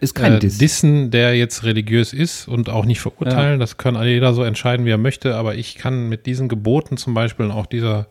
[0.00, 0.58] ist kein äh, Diss.
[0.58, 3.52] Dissen, der jetzt religiös ist und auch nicht verurteilen.
[3.52, 3.58] Ja.
[3.58, 7.14] Das kann jeder so entscheiden, wie er möchte, aber ich kann mit diesen Geboten zum
[7.14, 8.08] Beispiel und auch dieser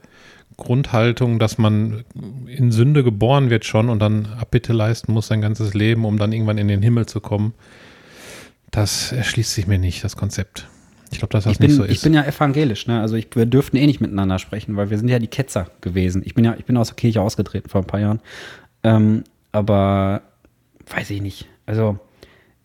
[0.55, 2.05] Grundhaltung, dass man
[2.47, 6.31] in Sünde geboren wird schon und dann Abbitte leisten muss sein ganzes Leben, um dann
[6.31, 7.53] irgendwann in den Himmel zu kommen,
[8.71, 10.69] das erschließt sich mir nicht, das Konzept.
[11.11, 11.91] Ich glaube, dass das ich bin, nicht so ist.
[11.91, 13.01] Ich bin ja evangelisch, ne?
[13.01, 16.21] Also ich, wir dürften eh nicht miteinander sprechen, weil wir sind ja die Ketzer gewesen.
[16.25, 18.21] Ich bin ja, ich bin aus der Kirche ausgetreten vor ein paar Jahren.
[18.83, 20.21] Ähm, aber
[20.89, 21.47] weiß ich nicht.
[21.65, 21.99] Also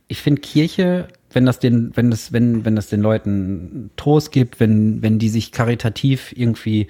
[0.08, 4.60] ich finde Kirche, wenn das den, wenn das, wenn, wenn das den Leuten Trost gibt,
[4.60, 6.86] wenn, wenn die sich karitativ irgendwie,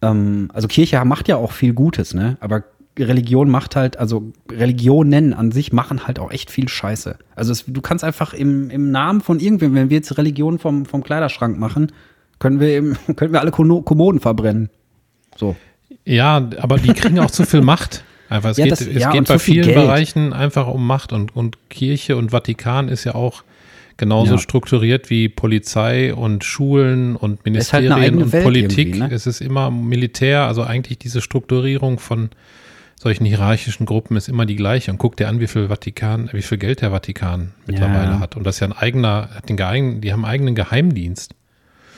[0.00, 2.36] ähm, also Kirche macht ja auch viel Gutes, ne?
[2.40, 2.64] Aber
[2.98, 7.16] Religion macht halt, also Religionen an sich machen halt auch echt viel Scheiße.
[7.34, 10.84] Also es, du kannst einfach im, im Namen von irgendwem, wenn wir jetzt Religion vom,
[10.84, 11.92] vom Kleiderschrank machen,
[12.38, 14.68] können wir, eben, können wir alle Kommoden verbrennen.
[15.36, 15.56] So.
[16.04, 18.04] Ja, aber die kriegen auch zu viel Macht.
[18.28, 19.76] Einfach, es ja, geht, das, es ja, geht bei vielen Geld.
[19.76, 23.42] Bereichen einfach um Macht und, und Kirche und Vatikan ist ja auch
[23.96, 24.38] genauso ja.
[24.38, 28.98] strukturiert wie Polizei und Schulen und halt Ministerien halt und Welt Politik.
[28.98, 29.10] Ne?
[29.12, 32.30] Es ist immer Militär, also eigentlich diese Strukturierung von
[33.02, 34.92] solchen hierarchischen Gruppen ist immer die gleiche.
[34.92, 38.20] Und guck dir an, wie viel Vatikan, wie viel Geld der Vatikan mittlerweile ja.
[38.20, 38.36] hat.
[38.36, 41.34] Und das ist ja ein eigener, hat den geeign, die haben einen eigenen Geheimdienst.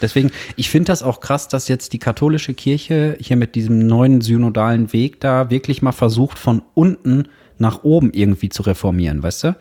[0.00, 4.22] Deswegen, ich finde das auch krass, dass jetzt die katholische Kirche hier mit diesem neuen
[4.22, 7.28] synodalen Weg da wirklich mal versucht, von unten
[7.58, 9.56] nach oben irgendwie zu reformieren, weißt du?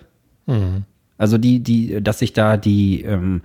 [0.46, 0.84] Mhm.
[1.18, 3.42] Also die, die, dass sich da die ähm,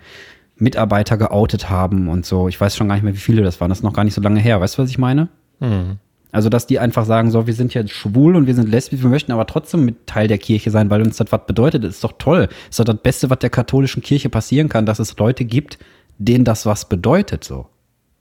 [0.57, 2.49] Mitarbeiter geoutet haben und so.
[2.49, 3.69] Ich weiß schon gar nicht mehr, wie viele das waren.
[3.69, 4.61] Das ist noch gar nicht so lange her.
[4.61, 5.29] Weißt du, was ich meine?
[5.59, 5.99] Mhm.
[6.31, 9.09] Also, dass die einfach sagen, so, wir sind ja schwul und wir sind lesbisch, wir
[9.09, 11.85] möchten aber trotzdem mit Teil der Kirche sein, weil uns das was bedeutet.
[11.85, 12.49] Das ist doch toll.
[12.49, 15.79] Das ist doch das Beste, was der katholischen Kirche passieren kann, dass es Leute gibt,
[16.19, 17.67] denen das was bedeutet, so.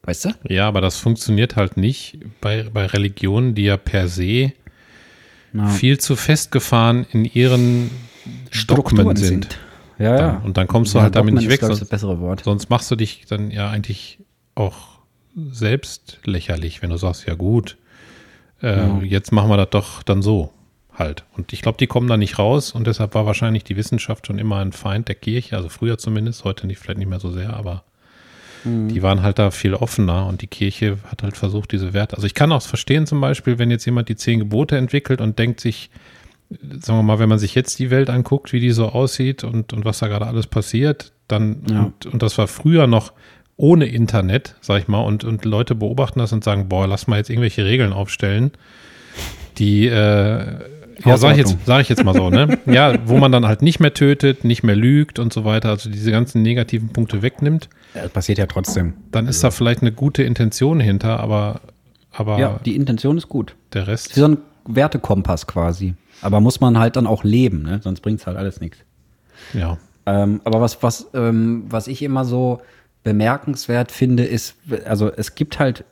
[0.04, 0.30] Weißt du?
[0.48, 4.54] Ja, aber das funktioniert halt nicht bei, bei Religionen, die ja per se
[5.54, 5.68] ja.
[5.68, 7.92] viel zu festgefahren in ihren
[8.50, 9.46] Strukturen sind.
[9.46, 9.60] sind.
[10.00, 10.42] Ja, ja.
[10.46, 11.60] Und dann kommst du ja, halt damit nicht weg.
[11.60, 12.44] Sonst, das bessere Wort.
[12.46, 14.20] sonst machst du dich dann ja eigentlich
[14.56, 15.00] auch
[15.52, 17.78] selbst lächerlich, wenn du sagst, ja gut,
[18.62, 19.00] äh, ja.
[19.04, 20.52] jetzt machen wir das doch dann so
[20.98, 21.24] halt.
[21.36, 24.40] Und ich glaube, die kommen da nicht raus und deshalb war wahrscheinlich die Wissenschaft schon
[24.40, 27.54] immer ein Feind der Kirche, also früher zumindest, heute nicht, vielleicht nicht mehr so sehr,
[27.54, 27.84] aber
[28.64, 28.90] mhm.
[28.90, 32.16] die waren halt da viel offener und die Kirche hat halt versucht, diese Werte.
[32.16, 35.38] Also ich kann auch verstehen zum Beispiel, wenn jetzt jemand die zehn Gebote entwickelt und
[35.38, 35.90] denkt sich,
[36.50, 39.74] sagen wir mal, wenn man sich jetzt die Welt anguckt, wie die so aussieht und,
[39.74, 41.84] und was da gerade alles passiert, dann, ja.
[41.84, 43.12] und, und das war früher noch
[43.58, 47.18] ohne Internet, sag ich mal, und, und Leute beobachten das und sagen, boah, lass mal
[47.18, 48.52] jetzt irgendwelche Regeln aufstellen,
[49.58, 50.46] die äh,
[51.06, 52.60] ja, sag ich, jetzt, sag ich jetzt mal so, ne?
[52.66, 55.90] Ja, wo man dann halt nicht mehr tötet, nicht mehr lügt und so weiter, also
[55.90, 57.70] diese ganzen negativen Punkte wegnimmt.
[57.94, 58.94] Das passiert ja trotzdem.
[59.12, 61.62] Dann ist da vielleicht eine gute Intention hinter, aber,
[62.12, 62.40] aber.
[62.40, 63.56] Ja, die Intention ist gut.
[63.74, 64.16] Der Rest.
[64.16, 65.94] Wie so ein Wertekompass quasi.
[66.22, 67.80] Aber muss man halt dann auch leben, ne?
[67.84, 68.80] Sonst bringt es halt alles nichts.
[69.54, 69.78] Ja.
[70.06, 72.62] Ähm, aber was, was, ähm, was ich immer so
[73.08, 75.86] bemerkenswert finde, ist, also es gibt halt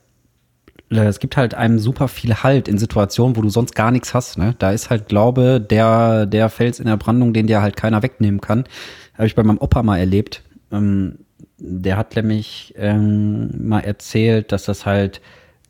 [0.91, 4.13] äh, es gibt halt einem super viel Halt in Situationen, wo du sonst gar nichts
[4.13, 4.37] hast.
[4.37, 4.53] Ne?
[4.59, 8.41] Da ist halt Glaube der, der Fels in der Brandung, den dir halt keiner wegnehmen
[8.41, 8.65] kann.
[9.13, 10.43] Habe ich bei meinem Opa mal erlebt.
[10.73, 11.19] Ähm,
[11.57, 15.21] der hat nämlich ähm, mal erzählt, dass das halt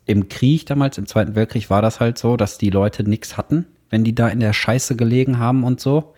[0.07, 3.67] im Krieg damals, im Zweiten Weltkrieg war das halt so, dass die Leute nichts hatten,
[3.91, 6.15] wenn die da in der Scheiße gelegen haben und so.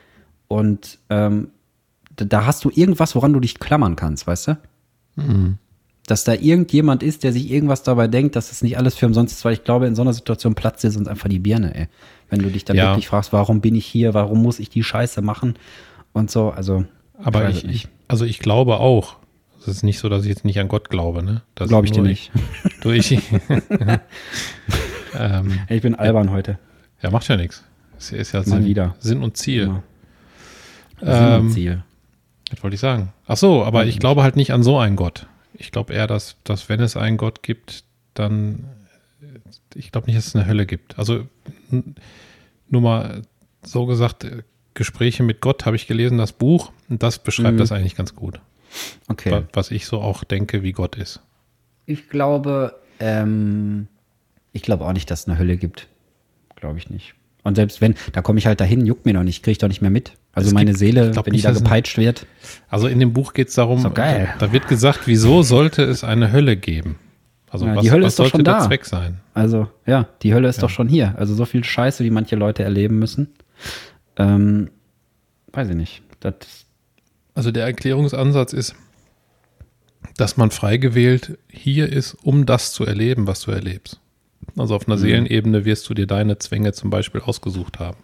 [0.48, 1.50] Und ähm,
[2.16, 4.58] da hast du irgendwas, woran du dich klammern kannst, weißt du?
[5.18, 5.58] Mhm
[6.08, 9.36] dass da irgendjemand ist, der sich irgendwas dabei denkt, dass es nicht alles für umsonst
[9.36, 11.88] ist, weil ich glaube, in so einer Situation platzt dir sonst einfach die Birne, ey.
[12.30, 12.92] Wenn du dich dann ja.
[12.92, 15.56] wirklich fragst, warum bin ich hier, warum muss ich die Scheiße machen
[16.14, 16.86] und so, also.
[17.22, 19.18] Aber ich, ich, also ich glaube auch,
[19.60, 21.42] es ist nicht so, dass ich jetzt nicht an Gott glaube, ne?
[21.56, 22.32] Glaube ich dir nicht.
[22.82, 23.12] Durch.
[25.20, 26.58] ähm, ich bin albern heute.
[27.02, 27.66] Ja, macht ja nichts.
[27.98, 28.96] Es ist ja Sinn, wieder.
[29.00, 29.64] Sinn und Ziel.
[29.64, 29.84] Immer.
[31.00, 31.84] Sinn und ähm, Ziel.
[32.50, 33.14] Das wollte ich sagen.
[33.26, 35.28] Ach so, aber ich glaube halt nicht an so einen Gott
[35.58, 37.84] ich glaube eher, dass, dass wenn es einen Gott gibt,
[38.14, 38.66] dann,
[39.74, 40.98] ich glaube nicht, dass es eine Hölle gibt.
[40.98, 41.28] Also
[42.70, 43.22] nur mal
[43.64, 44.26] so gesagt,
[44.74, 47.60] Gespräche mit Gott habe ich gelesen, das Buch, und das beschreibt mhm.
[47.60, 48.40] das eigentlich ganz gut.
[49.08, 49.44] Okay.
[49.54, 51.22] Was ich so auch denke, wie Gott ist.
[51.86, 53.88] Ich glaube, ähm,
[54.52, 55.88] ich glaube auch nicht, dass es eine Hölle gibt.
[56.56, 57.16] Glaube ich nicht.
[57.48, 59.70] Und selbst wenn, da komme ich halt dahin, juckt mir noch nicht, kriege ich doch
[59.70, 60.12] nicht mehr mit.
[60.34, 62.26] Also es meine gibt, Seele, wenn die da gepeitscht wird.
[62.68, 66.34] Also in dem Buch geht es darum, da, da, wird gesagt, wieso sollte es eine
[66.34, 67.00] Hölle geben?
[67.50, 68.60] Also ja, was, die Hölle was ist doch schon da.
[68.60, 69.22] Zweck sein?
[69.34, 70.64] Also ja, die Hölle ist ja.
[70.64, 71.16] doch schon hier.
[71.18, 73.30] Also so viel Scheiße, wie manche Leute erleben müssen.
[74.18, 74.70] Ähm,
[75.54, 76.02] weiß ich nicht.
[76.20, 76.36] Das
[77.34, 78.76] also der Erklärungsansatz ist,
[80.18, 84.02] dass man frei gewählt hier ist, um das zu erleben, was du erlebst.
[84.58, 85.02] Also auf einer mhm.
[85.02, 87.98] Seelenebene wirst du dir deine Zwänge zum Beispiel ausgesucht haben.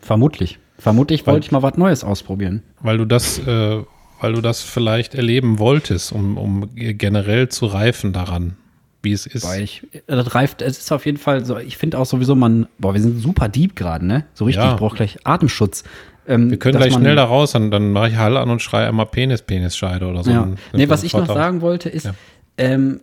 [0.00, 0.58] Vermutlich.
[0.78, 2.62] Vermutlich wollte ich mal was Neues ausprobieren.
[2.80, 3.82] Weil du das, äh,
[4.20, 8.56] weil du das vielleicht erleben wolltest, um, um generell zu reifen daran,
[9.02, 9.46] wie es ist.
[9.46, 12.66] Weil ich, das reift, es ist auf jeden Fall so, ich finde auch sowieso, man,
[12.78, 14.24] boah, wir sind super deep gerade, ne?
[14.34, 14.72] So richtig, ja.
[14.72, 15.84] ich brauche gleich Atemschutz.
[16.26, 18.60] Ähm, wir können gleich man, schnell da raus, dann, dann mache ich Hall an und
[18.60, 20.30] schreie einmal Penis, Penis, Scheide oder so.
[20.30, 20.48] Ja.
[20.72, 22.14] Nee, was ich noch sagen wollte, ist, ja.
[22.58, 23.00] ähm,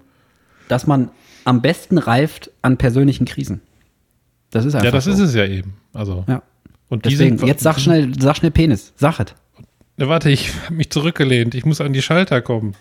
[0.68, 1.12] dass man
[1.46, 3.62] am besten reift an persönlichen Krisen.
[4.52, 5.12] Das ist einfach Ja, das so.
[5.12, 5.74] ist es ja eben.
[5.94, 6.24] Also.
[6.28, 6.42] Ja.
[6.90, 8.94] Und Deswegen, sind, jetzt sag schnell, sag schnell Penis.
[8.96, 9.28] Sag es.
[9.98, 11.54] Warte, ich habe mich zurückgelehnt.
[11.56, 12.74] Ich muss an die Schalter kommen.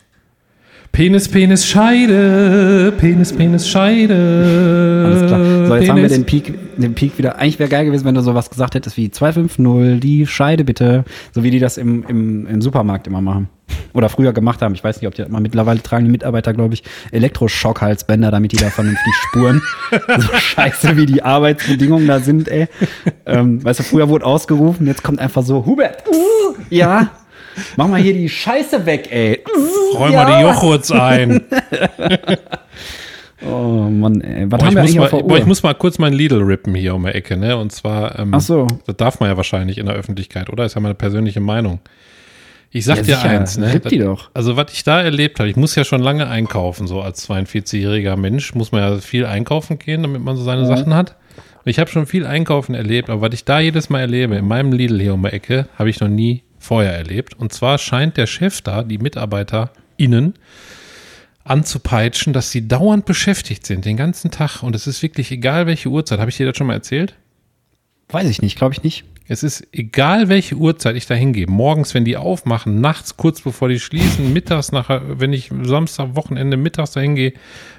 [0.93, 2.93] Penis, Penis, Scheide.
[2.97, 5.05] Penis, Penis, Scheide.
[5.05, 5.39] Alles klar.
[5.67, 5.89] So, jetzt Penis.
[5.91, 7.37] haben wir den Peak, den Peak wieder.
[7.37, 11.05] Eigentlich wäre geil gewesen, wenn du sowas gesagt hättest wie 250, die Scheide bitte.
[11.33, 13.49] So wie die das im, im, im Supermarkt immer machen.
[13.93, 14.75] Oder früher gemacht haben.
[14.75, 18.57] Ich weiß nicht, ob die immer mittlerweile tragen die Mitarbeiter, glaube ich, Elektroschockhalsbänder, damit die
[18.57, 19.63] da vernünftig spuren.
[19.91, 22.69] so scheiße, wie die Arbeitsbedingungen da sind, ey.
[23.27, 26.05] Ähm, weißt du, früher wurde ausgerufen, jetzt kommt einfach so, Hubert,
[26.71, 27.11] ja,
[27.77, 29.43] Mach mal hier die Scheiße weg, ey.
[29.95, 30.25] Räum ja.
[30.25, 31.43] mal die Jochurts ein.
[33.47, 34.51] oh Mann, ey.
[34.51, 36.75] Was boah, haben wir eigentlich mal, auf boah, ich muss mal kurz meinen Lidl rippen
[36.75, 37.57] hier um die Ecke, ne?
[37.57, 38.67] Und zwar, ähm, Ach so.
[38.87, 40.65] das darf man ja wahrscheinlich in der Öffentlichkeit, oder?
[40.65, 41.81] Ist ja meine persönliche Meinung.
[42.71, 43.31] Ich sag ja, dir sicher.
[43.31, 43.73] eins, ne?
[43.73, 44.31] Ripp die doch.
[44.35, 48.17] Also, was ich da erlebt habe, ich muss ja schon lange einkaufen, so als 42-jähriger
[48.17, 50.77] Mensch, muss man ja viel einkaufen gehen, damit man so seine ja.
[50.77, 51.17] Sachen hat.
[51.65, 54.47] Und ich habe schon viel einkaufen erlebt, aber was ich da jedes Mal erlebe, in
[54.47, 57.35] meinem Lidl hier um die Ecke, habe ich noch nie vorher erlebt.
[57.35, 60.35] Und zwar scheint der Chef da, die MitarbeiterInnen,
[61.45, 64.63] anzupeitschen, dass sie dauernd beschäftigt sind, den ganzen Tag.
[64.63, 66.21] Und es ist wirklich egal, welche Uhrzeit.
[66.21, 67.15] Habe ich dir das schon mal erzählt?
[68.11, 69.05] Weiß ich nicht, glaube ich nicht.
[69.31, 71.47] Es ist egal, welche Uhrzeit ich da hingehe.
[71.47, 76.57] Morgens, wenn die aufmachen, nachts kurz bevor die schließen, mittags nachher, wenn ich Samstag, Wochenende,
[76.57, 77.35] mittags da hingehe,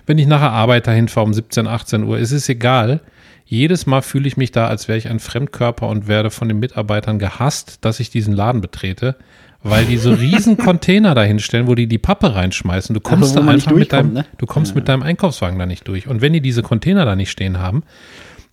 [0.05, 2.19] wenn ich nachher Arbeit dahin fahre um 17, 18 Uhr.
[2.19, 3.01] Es ist egal.
[3.45, 6.59] Jedes Mal fühle ich mich da, als wäre ich ein Fremdkörper und werde von den
[6.59, 9.15] Mitarbeitern gehasst, dass ich diesen Laden betrete,
[9.63, 12.93] weil die so riesen Container dahinstellen, wo die die Pappe reinschmeißen.
[12.93, 14.25] Du kommst also, da einfach mit deinem, ne?
[14.37, 14.75] du kommst ja.
[14.75, 16.07] mit deinem Einkaufswagen da nicht durch.
[16.07, 17.81] Und wenn die diese Container da nicht stehen haben,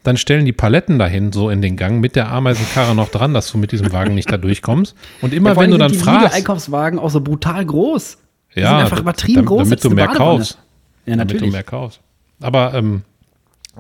[0.07, 3.51] dann stellen die Paletten dahin so in den Gang mit der Ameisenkarre noch dran, dass
[3.51, 4.95] du mit diesem Wagen nicht da durchkommst.
[5.21, 6.33] Und immer ja, wenn du dann die fragst.
[6.33, 8.19] Die Einkaufswagen auch so brutal groß.
[8.55, 9.69] Die ja, sind einfach übertrieben damit, groß.
[9.69, 10.59] Damit du mehr kaufst.
[11.07, 11.41] Ja, natürlich.
[11.41, 12.01] Damit du mehr kaufst.
[12.41, 13.03] Aber ähm,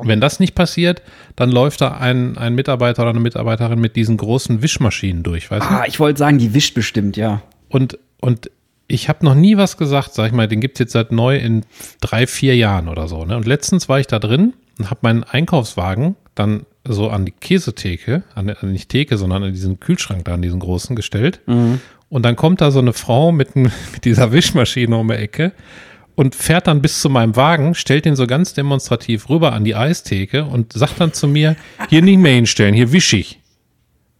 [0.02, 1.02] wenn das nicht passiert,
[1.36, 5.66] dann läuft da ein, ein Mitarbeiter oder eine Mitarbeiterin mit diesen großen Wischmaschinen durch, weißt
[5.70, 5.88] ah, du?
[5.88, 7.42] ich wollte sagen, die wischt bestimmt, ja.
[7.68, 8.50] Und, und
[8.88, 11.36] ich habe noch nie was gesagt, sag ich mal, den gibt es jetzt seit neu
[11.36, 11.64] in
[12.00, 13.24] drei, vier Jahren oder so.
[13.24, 13.36] Ne?
[13.36, 18.22] Und letztens war ich da drin und habe meinen Einkaufswagen dann so an die Käsetheke,
[18.34, 21.40] an, an nicht Theke, sondern an diesen Kühlschrank da, an diesen großen gestellt.
[21.46, 21.80] Mhm.
[22.08, 23.70] Und dann kommt da so eine Frau mit, mit
[24.04, 25.52] dieser Wischmaschine um die Ecke
[26.14, 29.74] und fährt dann bis zu meinem Wagen, stellt den so ganz demonstrativ rüber an die
[29.74, 31.56] Eistheke und sagt dann zu mir,
[31.90, 33.40] hier nicht mehr hinstellen, hier wisch ich.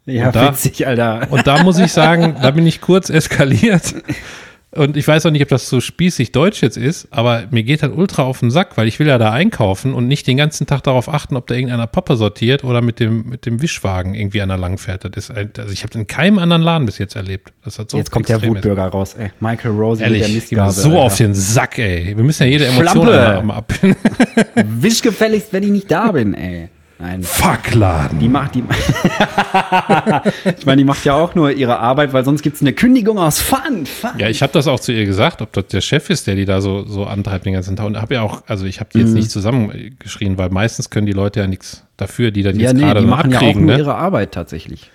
[0.04, 1.26] Ja, und da, witzig, Alter.
[1.30, 3.94] Und da muss ich sagen, da bin ich kurz eskaliert
[4.77, 7.83] und ich weiß auch nicht, ob das so spießig deutsch jetzt ist, aber mir geht
[7.83, 10.66] halt ultra auf den Sack, weil ich will ja da einkaufen und nicht den ganzen
[10.66, 14.43] Tag darauf achten, ob da irgendeiner Pappe sortiert oder mit dem, mit dem Wischwagen irgendwie
[14.43, 15.05] einer langfährt.
[15.05, 17.53] Das ist, also ich habe in keinem anderen Laden bis jetzt erlebt.
[17.64, 19.31] Das hat so jetzt kommt der Wutbürger raus, ey.
[19.41, 20.72] Michael Rose Ehrlich, mit der Mistgabe.
[20.72, 21.03] So Alter.
[21.03, 22.16] auf den Sack, ey.
[22.16, 23.09] Wir müssen ja jede Emotion
[23.51, 23.72] ab.
[24.55, 26.68] Wisch gefälligst, wenn ich nicht da bin, ey.
[26.99, 27.22] Nein.
[27.22, 28.18] Fuckladen.
[28.18, 28.64] Die macht die.
[30.59, 33.18] ich meine, die macht ja auch nur ihre Arbeit, weil sonst gibt es eine Kündigung
[33.18, 33.84] aus Fun.
[33.84, 34.12] Fun.
[34.16, 36.47] Ja, ich habe das auch zu ihr gesagt, ob das der Chef ist, der die
[36.47, 37.86] da so, so antreibt den ganzen Tag.
[37.86, 39.14] Und habe ja auch, also ich habe die jetzt mm.
[39.14, 42.82] nicht zusammengeschrien, weil meistens können die Leute ja nichts dafür, die dann ja, jetzt nee,
[42.82, 43.47] gerade die machen abkriegen.
[43.47, 43.78] Ja auch nur ne?
[43.78, 44.90] ihre Arbeit tatsächlich.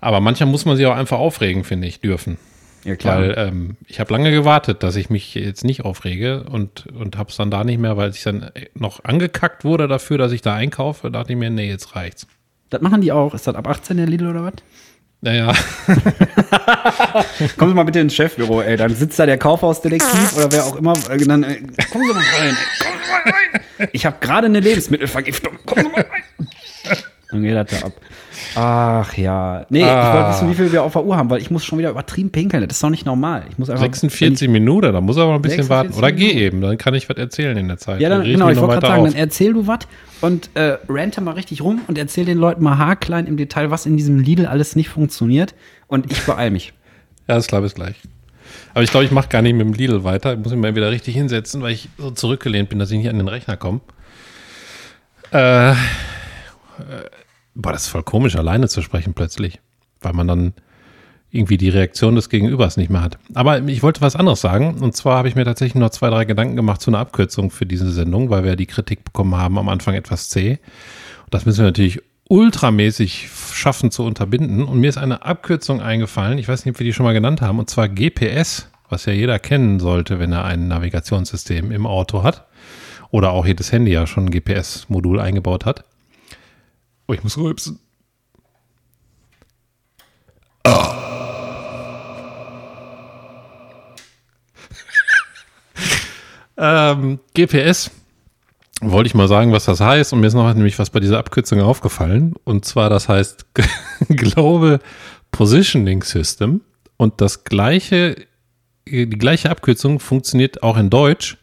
[0.00, 2.38] Aber manchmal muss man sich auch einfach aufregen, finde ich, dürfen.
[2.84, 3.18] Ja, klar.
[3.18, 7.30] Weil ähm, ich habe lange gewartet, dass ich mich jetzt nicht aufrege und, und habe
[7.30, 10.54] es dann da nicht mehr, weil ich dann noch angekackt wurde dafür, dass ich da
[10.54, 12.26] einkaufe, dachte ich mir, nee, jetzt reicht's.
[12.70, 13.34] Das machen die auch.
[13.34, 14.54] Ist das ab 18 der Lidl oder was?
[15.20, 15.52] Naja.
[17.56, 18.76] kommen Sie mal bitte ins Chefbüro, ey.
[18.76, 20.92] Dann sitzt da der Kaufhausdetektiv oder wer auch immer.
[21.10, 21.56] Äh, dann, äh,
[21.90, 22.84] kommen Sie mal rein, ey.
[22.84, 23.88] Kommen Sie mal rein.
[23.92, 25.58] Ich habe gerade eine Lebensmittelvergiftung.
[25.64, 26.98] Kommen Sie mal rein.
[27.30, 27.92] Dann geht das da ab.
[28.54, 29.66] Ach ja.
[29.68, 30.08] Nee, ah.
[30.08, 31.90] ich wollte wissen, wie viel wir auf der Uhr haben, weil ich muss schon wieder
[31.90, 32.62] übertrieben pinkeln.
[32.66, 33.44] Das ist doch nicht normal.
[33.50, 35.92] Ich muss einfach, 46 Minuten, da muss aber noch ein bisschen warten.
[35.94, 38.00] Oder geh eben, dann kann ich was erzählen in der Zeit.
[38.00, 39.08] Ja, dann, dann genau, ich wollte gerade sagen, auf.
[39.08, 39.80] dann erzähl du was
[40.20, 43.86] und äh, rante mal richtig rum und erzähl den Leuten mal haarklein im Detail, was
[43.86, 45.54] in diesem Lidl alles nicht funktioniert.
[45.88, 46.74] Und ich beeil mich.
[47.28, 47.96] ja, ist klar, bis gleich.
[48.72, 50.34] Aber ich glaube, ich mache gar nicht mit dem Lidl weiter.
[50.34, 53.08] Ich muss mich mal wieder richtig hinsetzen, weil ich so zurückgelehnt bin, dass ich nicht
[53.08, 53.80] an den Rechner komme.
[55.32, 55.74] Äh
[57.54, 59.60] Boah, das ist voll komisch, alleine zu sprechen plötzlich,
[60.00, 60.54] weil man dann
[61.30, 63.18] irgendwie die Reaktion des Gegenübers nicht mehr hat.
[63.34, 64.78] Aber ich wollte was anderes sagen.
[64.78, 67.66] Und zwar habe ich mir tatsächlich noch zwei, drei Gedanken gemacht zu einer Abkürzung für
[67.66, 70.58] diese Sendung, weil wir die Kritik bekommen haben am Anfang etwas zäh.
[71.30, 74.64] Das müssen wir natürlich ultramäßig schaffen zu unterbinden.
[74.64, 77.40] Und mir ist eine Abkürzung eingefallen, ich weiß nicht, ob wir die schon mal genannt
[77.40, 82.22] haben, und zwar GPS, was ja jeder kennen sollte, wenn er ein Navigationssystem im Auto
[82.22, 82.46] hat.
[83.10, 85.84] Oder auch jedes Handy ja schon ein GPS-Modul eingebaut hat.
[87.08, 87.78] Oh, ich muss rülpsen.
[90.66, 90.86] Oh.
[96.56, 97.90] ähm, GPS.
[98.80, 100.12] Wollte ich mal sagen, was das heißt.
[100.12, 102.34] Und mir ist noch nämlich was bei dieser Abkürzung aufgefallen.
[102.44, 103.46] Und zwar, das heißt
[104.08, 104.80] Global
[105.30, 106.60] Positioning System.
[106.96, 108.16] Und das gleiche,
[108.86, 111.38] die gleiche Abkürzung funktioniert auch in Deutsch.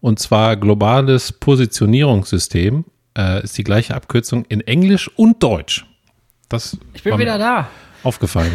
[0.00, 2.84] Und zwar globales Positionierungssystem
[3.16, 5.86] äh, ist die gleiche Abkürzung in Englisch und Deutsch.
[6.48, 7.68] Das ich bin wieder da.
[8.02, 8.52] Aufgefallen.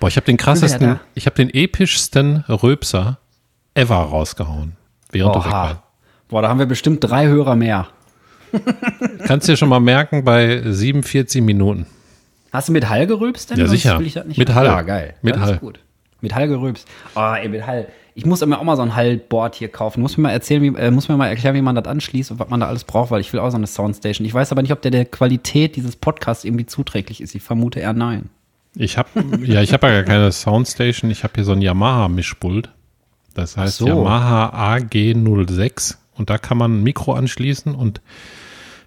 [0.00, 3.18] Boah, ich habe den krassesten, ich habe den epischsten Röpser
[3.74, 4.72] ever rausgehauen,
[5.10, 5.38] während Oha.
[5.38, 5.80] du weg warst.
[6.28, 7.88] Boah, da haben wir bestimmt drei Hörer mehr.
[9.26, 11.86] Kannst du dir schon mal merken bei 47 Minuten.
[12.52, 13.58] Hast du mit Hall gerülpst denn?
[13.58, 13.98] Ja, sicher.
[13.98, 14.66] mit Hall.
[14.66, 15.14] Ja, geil.
[15.22, 15.58] Mit das Hall.
[15.58, 15.80] gut.
[16.20, 16.88] Mit Hall gerülpst.
[17.14, 17.88] Oh, ey, mit Hall.
[18.16, 20.00] Ich muss mir auch mal so ein Hallboard hier kaufen.
[20.00, 22.38] Muss mir mal erzählen, wie, äh, muss mir mal erklären, wie man das anschließt und
[22.38, 24.26] was man da alles braucht, weil ich will auch so eine Soundstation.
[24.26, 27.34] Ich weiß aber nicht, ob der der Qualität dieses Podcasts irgendwie zuträglich ist.
[27.34, 28.30] Ich vermute eher nein.
[28.74, 29.08] Ich habe
[29.44, 31.10] ja, ich habe ja gar keine Soundstation.
[31.10, 32.70] Ich habe hier so ein Yamaha Mischpult.
[33.34, 33.86] Das heißt so.
[33.86, 38.00] Yamaha AG06 und da kann man ein Mikro anschließen und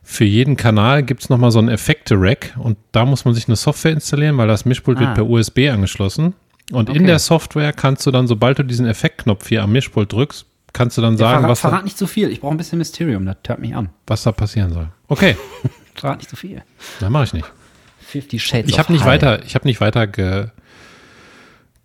[0.02, 3.56] für jeden Kanal gibt es nochmal so ein Effekte-Rack und da muss man sich eine
[3.56, 5.02] Software installieren, weil das Mischpult ah.
[5.02, 6.34] wird per USB angeschlossen.
[6.72, 7.00] Und okay.
[7.00, 10.98] in der Software kannst du dann, sobald du diesen Effektknopf hier am Mischpult drückst, kannst
[10.98, 11.60] du dann sagen, verrat, was.
[11.62, 12.30] Verrat nicht zu so viel.
[12.30, 13.26] Ich brauche ein bisschen Mysterium.
[13.26, 13.90] Das hört mich an.
[14.08, 14.88] Was da passieren soll.
[15.08, 15.36] Okay.
[15.96, 16.62] verrat nicht zu so viel.
[17.00, 17.52] Dann mache ich nicht.
[18.10, 20.48] 50 Shades Ich habe nicht weiter, ich habe nicht weiter ge,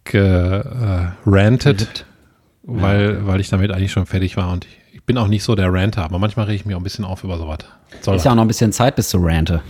[0.04, 3.26] gerantet, ge, äh, weil, ja.
[3.26, 5.70] weil ich damit eigentlich schon fertig war und ich, ich, bin auch nicht so der
[5.70, 7.58] Ranter, aber manchmal rege ich mich auch ein bisschen auf über sowas.
[8.00, 9.60] Soll ist ja auch noch ein bisschen Zeit bis zu Rante.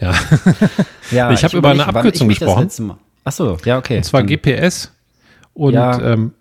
[0.00, 0.14] Ja.
[1.10, 2.70] ja ich habe über eine Abkürzung gesprochen.
[3.24, 3.98] Ach so, ja, okay.
[3.98, 4.92] Und zwar GPS.
[5.54, 6.32] Und ja, ähm,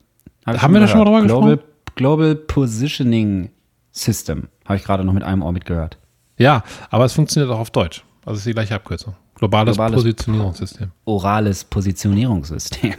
[0.46, 1.70] hab haben wir da schon mal drüber Global, gesprochen?
[1.96, 3.50] Global Positioning
[3.92, 4.48] System.
[4.66, 5.98] Habe ich gerade noch mit einem Ohr mitgehört.
[6.38, 8.04] Ja, aber es funktioniert auch auf Deutsch.
[8.26, 9.16] Also es ist die gleiche Abkürzung.
[9.36, 10.92] Globales, Globales Positionierungssystem.
[11.06, 12.94] Orales Positionierungssystem.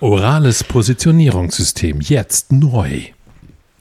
[0.00, 2.00] Orales Positionierungssystem.
[2.00, 3.02] Jetzt neu.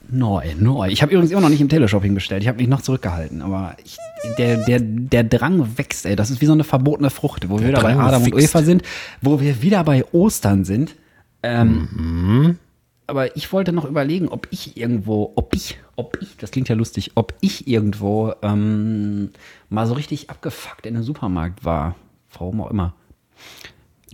[0.10, 0.90] Neu, neu.
[0.90, 2.42] Ich habe übrigens immer noch nicht im Teleshopping bestellt.
[2.44, 3.42] Ich habe mich noch zurückgehalten.
[3.42, 3.98] Aber ich,
[4.38, 6.16] der, der, der Drang wächst, ey.
[6.16, 8.34] Das ist wie so eine verbotene Frucht, wo wir wieder Drang bei Adam wächst.
[8.34, 8.84] und Eva sind,
[9.22, 10.96] wo wir wieder bei Ostern sind.
[11.44, 12.58] Ähm, mhm.
[13.08, 16.76] Aber ich wollte noch überlegen, ob ich irgendwo, ob ich, ob ich, das klingt ja
[16.76, 19.30] lustig, ob ich irgendwo ähm,
[19.70, 21.96] mal so richtig abgefuckt in einem Supermarkt war.
[22.32, 22.94] Warum auch immer.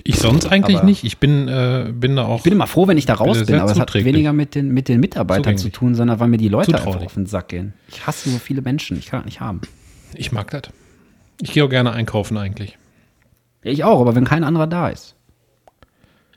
[0.03, 1.03] Ich sonst eigentlich aber nicht.
[1.03, 2.37] Ich bin, äh, bin da auch.
[2.37, 4.69] Ich bin immer froh, wenn ich da raus bin, aber es hat weniger mit den,
[4.69, 5.63] mit den Mitarbeitern zugänglich.
[5.63, 6.87] zu tun, sondern weil mir die Leute Zutraulich.
[6.95, 7.73] einfach auf den Sack gehen.
[7.89, 8.97] Ich hasse so viele Menschen.
[8.97, 9.61] Ich kann das nicht haben.
[10.15, 10.63] Ich mag das.
[11.41, 12.77] Ich gehe auch gerne einkaufen eigentlich.
[13.63, 15.15] Ja, ich auch, aber wenn kein anderer da ist.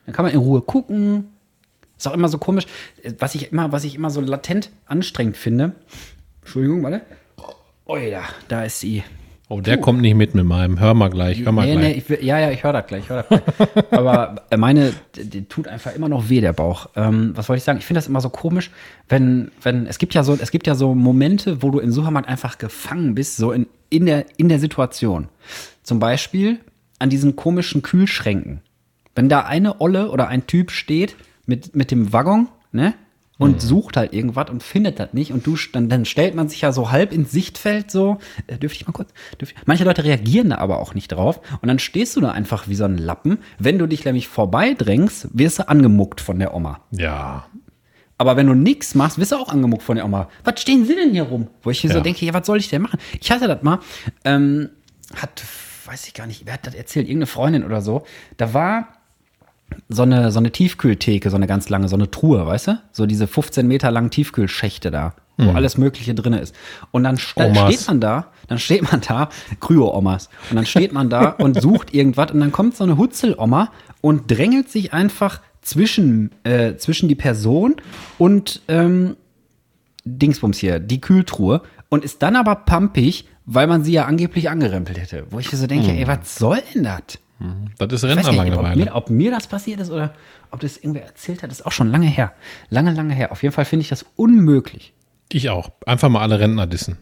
[0.06, 1.28] Dann kann man in Ruhe gucken,
[1.96, 2.66] ist auch immer so komisch,
[3.18, 5.72] was ich immer, was ich immer so latent anstrengend finde.
[6.42, 7.02] Entschuldigung, warte.
[7.86, 9.02] Oh ja, da ist sie.
[9.54, 9.82] Oh, der Puh.
[9.82, 10.80] kommt nicht mit mit meinem.
[10.80, 12.08] Hör mal gleich, hör mal nee, gleich.
[12.08, 13.84] Nee, ich, ja, ja, ich höre das gleich, hör das gleich.
[13.92, 16.88] Aber meine, die, die, tut einfach immer noch weh, der Bauch.
[16.96, 17.78] Ähm, was wollte ich sagen?
[17.78, 18.72] Ich finde das immer so komisch,
[19.08, 22.28] wenn, wenn, es gibt ja so, es gibt ja so Momente, wo du im Supermarkt
[22.28, 25.28] einfach gefangen bist, so in, in, der, in der Situation.
[25.84, 26.58] Zum Beispiel
[26.98, 28.60] an diesen komischen Kühlschränken.
[29.14, 31.14] Wenn da eine Olle oder ein Typ steht
[31.46, 32.94] mit, mit dem Waggon, ne?
[33.36, 33.60] Und mhm.
[33.60, 35.32] sucht halt irgendwas und findet das nicht.
[35.32, 38.18] Und du, dann, dann stellt man sich ja so halb ins Sichtfeld so.
[38.46, 39.10] Äh, dürfte ich mal kurz?
[39.40, 39.54] Ich?
[39.66, 41.40] Manche Leute reagieren da aber auch nicht drauf.
[41.60, 43.38] Und dann stehst du da einfach wie so ein Lappen.
[43.58, 46.80] Wenn du dich nämlich vorbeidrängst, wirst du angemuckt von der Oma.
[46.92, 47.46] Ja.
[48.18, 50.28] Aber wenn du nichts machst, wirst du auch angemuckt von der Oma.
[50.44, 51.48] Was stehen sie denn hier rum?
[51.62, 51.96] Wo ich hier ja.
[51.96, 53.00] so denke, ja, was soll ich denn machen?
[53.20, 53.80] Ich hatte das mal,
[54.24, 54.70] ähm,
[55.16, 55.42] hat,
[55.86, 57.08] weiß ich gar nicht, wer hat das erzählt?
[57.08, 58.04] Irgendeine Freundin oder so.
[58.36, 58.88] Da war
[59.88, 62.78] so eine, so eine Tiefkühltheke, so eine ganz lange, so eine Truhe, weißt du?
[62.92, 65.56] So diese 15 Meter langen Tiefkühlschächte da, wo mhm.
[65.56, 66.54] alles Mögliche drin ist.
[66.90, 69.28] Und dann st steht man da, dann steht man da,
[69.60, 73.72] Kryo-Omas, und dann steht man da und sucht irgendwas und dann kommt so eine Hutzel-Oma
[74.00, 77.76] und drängelt sich einfach zwischen, äh, zwischen die Person
[78.18, 79.16] und ähm,
[80.04, 84.98] Dingsbums hier, die Kühltruhe und ist dann aber pumpig, weil man sie ja angeblich angerempelt
[84.98, 85.26] hätte.
[85.30, 85.98] Wo ich so denke, mhm.
[85.98, 87.18] ey, was soll denn das?
[87.38, 87.70] Mhm.
[87.78, 88.70] Das ist Rentnerlangeweile.
[88.70, 90.14] Ob, mir, ob mir das passiert ist oder
[90.50, 92.32] ob das irgendwer erzählt hat, ist auch schon lange her.
[92.70, 93.32] Lange, lange her.
[93.32, 94.92] Auf jeden Fall finde ich das unmöglich.
[95.32, 95.70] Ich auch.
[95.86, 96.98] Einfach mal alle Rentner dissen.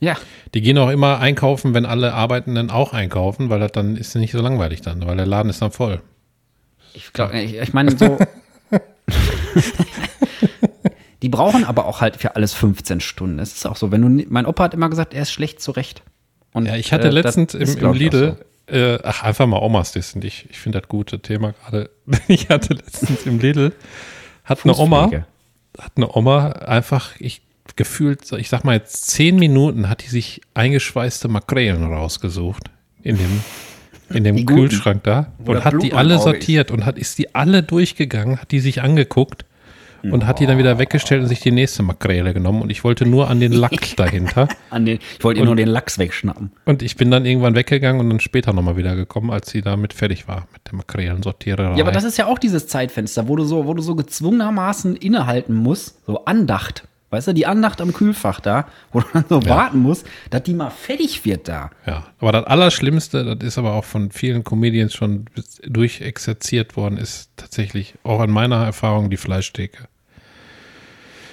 [0.00, 0.16] Ja.
[0.52, 4.32] Die gehen auch immer einkaufen, wenn alle Arbeitenden auch einkaufen, weil das dann ist nicht
[4.32, 6.00] so langweilig dann, weil der Laden ist dann voll.
[6.92, 8.18] Ich glaube, ich, ich meine so.
[11.22, 13.38] die brauchen aber auch halt für alles 15 Stunden.
[13.38, 16.02] Es ist auch so, wenn du, mein Opa hat immer gesagt, er ist schlecht zurecht.
[16.52, 18.44] Und, ja, ich hatte äh, letztens im, im Lidl, so.
[18.66, 20.22] Äh, ach, einfach mal Omas dissen.
[20.22, 21.90] Ich, ich finde das gute Thema gerade.
[22.28, 23.72] Ich hatte letztens im Lidl,
[24.44, 25.10] hat eine Oma,
[25.78, 27.42] hat eine Oma einfach, ich
[27.76, 32.64] gefühlt, ich sag mal jetzt zehn Minuten hat die sich eingeschweißte Makrelen rausgesucht
[33.02, 33.42] in dem,
[34.10, 36.74] in dem Kühlschrank da und hat die alle sortiert ist.
[36.74, 39.44] und hat, ist die alle durchgegangen, hat die sich angeguckt
[40.12, 42.62] und hat die dann wieder weggestellt und sich die nächste Makrele genommen.
[42.62, 44.48] Und ich wollte nur an den Lachs dahinter.
[44.70, 46.52] an den, ich wollte ihr nur den Lachs wegschnappen.
[46.64, 49.92] Und ich bin dann irgendwann weggegangen und dann später nochmal wieder gekommen, als sie damit
[49.92, 51.76] fertig war mit der Makrelensortiererei.
[51.76, 54.96] Ja, aber das ist ja auch dieses Zeitfenster, wo du so, wo du so gezwungenermaßen
[54.96, 56.86] innehalten musst, so Andacht.
[57.14, 59.48] Weißt du, die Andacht am Kühlfach da, wo du dann so ja.
[59.48, 61.70] warten musst, dass die mal fertig wird da.
[61.86, 65.26] Ja, aber das Allerschlimmste, das ist aber auch von vielen Comedians schon
[65.64, 69.84] durchexerziert worden, ist tatsächlich auch in meiner Erfahrung die Fleischtheke.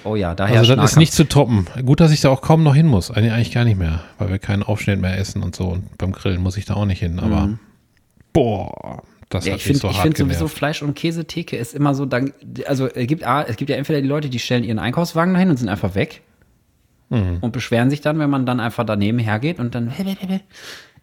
[0.04, 0.58] Oh ja, daher.
[0.58, 1.66] Also das ist nicht zu toppen.
[1.84, 3.10] Gut, dass ich da auch kaum noch hin muss.
[3.10, 5.68] Eigentlich gar nicht mehr, weil wir keinen Aufschnitt mehr essen und so.
[5.68, 7.18] Und beim Grillen muss ich da auch nicht hin.
[7.20, 7.58] Aber mhm.
[8.32, 12.04] boah, das ja, ich finde so ich finde sowieso Fleisch- und Käsetheke ist immer so,
[12.04, 12.32] dann,
[12.66, 15.56] also es gibt, es gibt ja entweder die Leute, die stellen ihren Einkaufswagen dahin und
[15.56, 16.22] sind einfach weg
[17.08, 17.38] mhm.
[17.40, 19.92] und beschweren sich dann, wenn man dann einfach daneben hergeht und dann,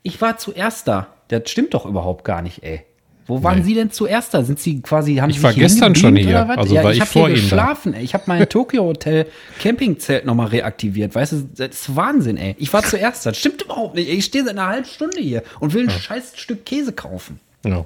[0.04, 1.08] ich war zuerst da.
[1.30, 2.84] Das stimmt doch überhaupt gar nicht, ey.
[3.30, 3.64] Wo waren nee.
[3.64, 4.44] Sie denn zuerst da?
[4.44, 6.50] Sind Sie quasi, haben ich Sie war gestern schon hier.
[6.50, 8.04] Also ja, war ich, ich vor Ihnen geschlafen, ey.
[8.04, 9.28] Ich habe mein Tokyo Hotel
[9.60, 11.14] Campingzelt nochmal reaktiviert.
[11.14, 12.56] Weißt du, das ist Wahnsinn, ey.
[12.58, 13.30] Ich war zuerst da.
[13.30, 14.10] Das stimmt überhaupt nicht.
[14.10, 16.00] Ich stehe seit einer halben Stunde hier und will ein ja.
[16.00, 17.40] scheiß Stück Käse kaufen.
[17.64, 17.86] Ja.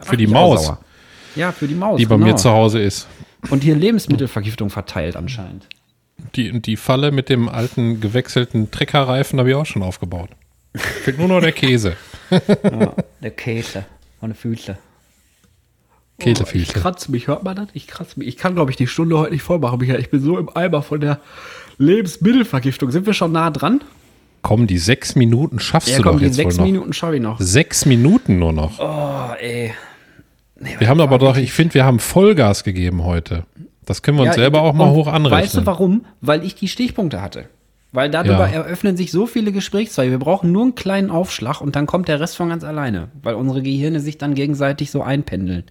[0.00, 0.72] Für die Maus.
[1.36, 1.98] Ja, für die Maus.
[1.98, 2.28] Die bei genau.
[2.28, 3.06] mir zu Hause ist.
[3.50, 5.66] Und hier Lebensmittelvergiftung verteilt anscheinend.
[6.36, 10.30] Die, die Falle mit dem alten gewechselten Treckerreifen habe ich auch schon aufgebaut.
[10.74, 11.96] Fehlt nur noch der Käse.
[12.30, 13.84] ja, der Käse
[14.20, 14.76] von den Füßen.
[16.18, 16.54] Käsefüße.
[16.54, 17.68] Oh, ich kratze mich, hört man das?
[17.72, 18.28] Ich kratze mich.
[18.28, 20.00] Ich kann, glaube ich, die Stunde heute nicht voll machen, Michael.
[20.00, 21.20] Ich bin so im Eimer von der
[21.78, 22.90] Lebensmittelvergiftung.
[22.90, 23.80] Sind wir schon nah dran?
[24.42, 26.50] Komm, die sechs Minuten schaffst ja, du komm, doch jetzt wohl noch.
[26.50, 27.40] sechs Minuten schaffe ich noch.
[27.40, 28.78] Sechs Minuten nur noch.
[28.78, 29.72] Oh, ey.
[30.58, 33.44] Nee, wir haben aber doch, ich finde, wir haben Vollgas gegeben heute.
[33.86, 35.42] Das können wir uns ja, selber auch mal hoch anrechnen.
[35.42, 36.04] Weißt du warum?
[36.20, 37.48] Weil ich die Stichpunkte hatte.
[37.92, 38.62] Weil darüber ja.
[38.62, 40.12] eröffnen sich so viele Gesprächszweige.
[40.12, 43.08] Wir brauchen nur einen kleinen Aufschlag und dann kommt der Rest von ganz alleine.
[43.22, 45.64] Weil unsere Gehirne sich dann gegenseitig so einpendeln.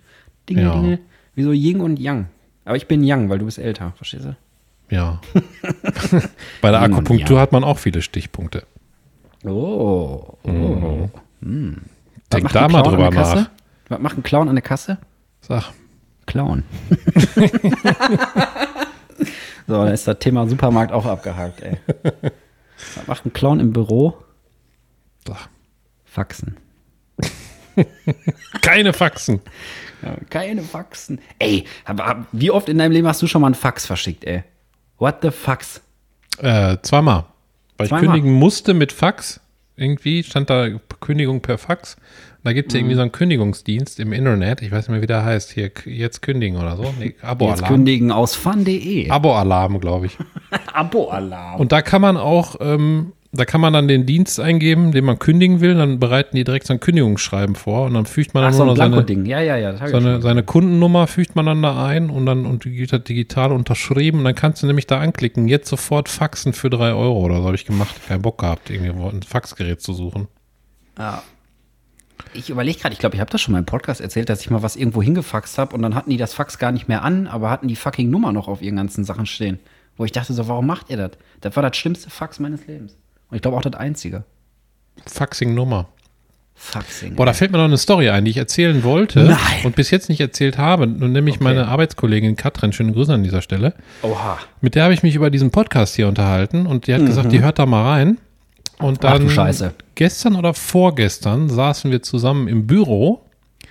[0.50, 0.74] Dinge, ja.
[0.74, 1.00] Dinge,
[1.36, 2.28] wie so Yin und Yang.
[2.66, 4.36] Aber ich bin Yang, weil du bist älter, verstehst du?
[4.90, 5.22] Ja.
[6.62, 8.64] Bei der Akupunktur hat man auch viele Stichpunkte.
[9.46, 10.36] Oh.
[10.44, 10.50] oh.
[10.50, 11.10] Mhm.
[11.42, 11.78] Hm.
[12.34, 13.50] Denk da mal drüber nach.
[13.88, 14.98] Was macht ein Clown an der Kasse?
[15.42, 15.72] Sag.
[16.26, 16.64] Clown.
[19.70, 21.78] so, dann ist das Thema Supermarkt auch abgehakt, ey.
[22.96, 24.18] Was macht ein Clown im Büro?
[26.06, 26.58] Faxen.
[28.62, 29.42] Keine Faxen.
[30.02, 31.20] Ja, keine Faxen.
[31.40, 31.66] Ey,
[32.32, 34.44] wie oft in deinem Leben hast du schon mal einen Fax verschickt, ey?
[34.98, 35.82] What the Fax?
[36.38, 37.26] Äh, zweimal.
[37.78, 38.04] Weil zweimal.
[38.04, 39.42] ich kündigen musste mit Fax.
[39.76, 40.70] Irgendwie stand da
[41.02, 41.98] Kündigung per Fax.
[42.44, 42.80] Da gibt es mhm.
[42.80, 44.62] irgendwie so einen Kündigungsdienst im Internet.
[44.62, 45.52] Ich weiß nicht mehr, wie der heißt.
[45.52, 46.94] Hier, jetzt kündigen oder so.
[47.00, 47.60] Nee, Abo-Alarm.
[47.60, 49.10] Jetzt kündigen aus fun.de.
[49.10, 50.18] Abo-Alarm, glaube ich.
[50.74, 51.60] Abo-Alarm.
[51.60, 55.20] Und da kann man auch ähm, da kann man dann den Dienst eingeben, den man
[55.20, 58.54] kündigen will, dann bereiten die direkt so ein Kündigungsschreiben vor und dann fügt man dann
[58.54, 61.86] Ach, nur so noch seine, ja, ja, ja, seine, seine, Kundennummer fügt man dann da
[61.86, 65.00] ein und dann und die wird halt digital unterschrieben und dann kannst du nämlich da
[65.00, 68.72] anklicken, jetzt sofort faxen für drei Euro oder so habe ich gemacht, keinen Bock gehabt,
[68.72, 70.28] irgendwie ein Faxgerät zu suchen.
[70.98, 71.22] Ja.
[72.34, 74.50] Ich überlege gerade, ich glaube, ich habe das schon mal im Podcast erzählt, dass ich
[74.50, 77.28] mal was irgendwo hingefaxt habe und dann hatten die das Fax gar nicht mehr an,
[77.28, 79.60] aber hatten die fucking Nummer noch auf ihren ganzen Sachen stehen.
[79.98, 81.12] Wo ich dachte so, warum macht ihr das?
[81.42, 82.96] Das war das schlimmste Fax meines Lebens.
[83.30, 84.24] Und ich glaube auch das einzige.
[85.06, 85.88] Faxing-Nummer.
[86.56, 87.16] Faxing.
[87.16, 89.38] Boah, da fällt mir noch eine Story ein, die ich erzählen wollte Nein.
[89.64, 90.84] und bis jetzt nicht erzählt habe.
[90.84, 91.44] Und nämlich okay.
[91.46, 93.74] meine Arbeitskollegin Katrin, schöne Grüße an dieser Stelle.
[94.02, 94.38] Oha.
[94.60, 97.06] Mit der habe ich mich über diesen Podcast hier unterhalten und die hat mhm.
[97.06, 98.18] gesagt, die hört da mal rein.
[98.80, 99.30] Und dann
[99.96, 103.26] gestern oder vorgestern saßen wir zusammen im Büro.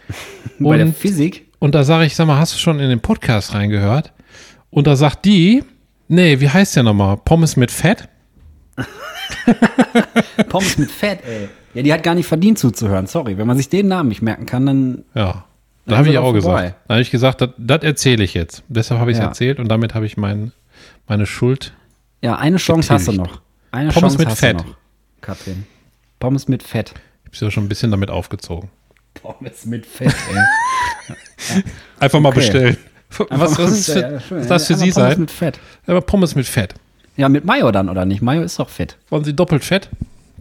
[0.58, 1.46] Bei und, der Physik?
[1.58, 4.12] Und da sage ich, sag mal, hast du schon in den Podcast reingehört?
[4.70, 5.64] Und da sagt die,
[6.08, 7.16] nee, wie heißt der nochmal?
[7.16, 8.08] Pommes mit Fett?
[10.48, 11.48] Pommes mit Fett, ey.
[11.74, 13.38] Ja, die hat gar nicht verdient zuzuhören, sorry.
[13.38, 15.04] Wenn man sich den Namen nicht merken kann, dann.
[15.14, 15.44] Ja.
[15.86, 16.38] Da habe ich auch vorbei.
[16.38, 16.74] gesagt.
[16.86, 18.62] Da habe ich gesagt, das, erzähle ich jetzt.
[18.68, 19.28] Deshalb habe ich es ja.
[19.28, 20.52] erzählt und damit habe ich mein,
[21.06, 21.72] meine Schuld.
[22.20, 23.08] Ja, eine Chance getilgt.
[23.08, 23.40] hast du noch.
[23.70, 24.60] Eine Pommes Chance mit hast Fett.
[24.60, 24.76] Du noch,
[25.20, 25.66] Katrin.
[26.20, 26.94] Pommes mit Fett.
[27.22, 28.70] Ich habe sie ja schon ein bisschen damit aufgezogen.
[29.14, 30.36] Pommes mit Fett, ey.
[30.36, 31.62] ja.
[32.00, 32.40] Einfach mal okay.
[32.40, 32.76] bestellen.
[33.30, 35.04] Was, was, ist, ja, was das für Sie sein?
[35.04, 35.60] Pommes mit Fett.
[35.86, 36.74] Aber Pommes mit Fett.
[37.16, 38.22] Ja, mit Mayo dann, oder nicht?
[38.22, 38.96] Mayo ist doch fett.
[39.10, 39.88] Wollen Sie doppelt fett?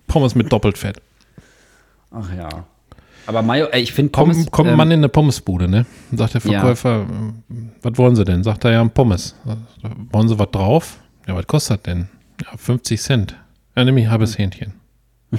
[0.07, 1.01] Pommes mit doppelt fett.
[2.11, 2.49] Ach ja.
[3.25, 4.37] Aber Mayo, ey, ich finde Pommes.
[4.37, 5.85] Kommt, kommt ähm, man in eine Pommesbude, ne?
[6.13, 7.55] Sagt der Verkäufer, ja.
[7.55, 8.43] Äh, was wollen Sie denn?
[8.43, 9.35] Sagt er ja, ein Pommes.
[10.11, 10.97] Wollen Sie was drauf?
[11.27, 12.07] Ja, was kostet das denn?
[12.43, 13.35] Ja, 50 Cent.
[13.77, 14.73] Ja, nehme ich halbes Hähnchen.
[15.31, 15.37] ja,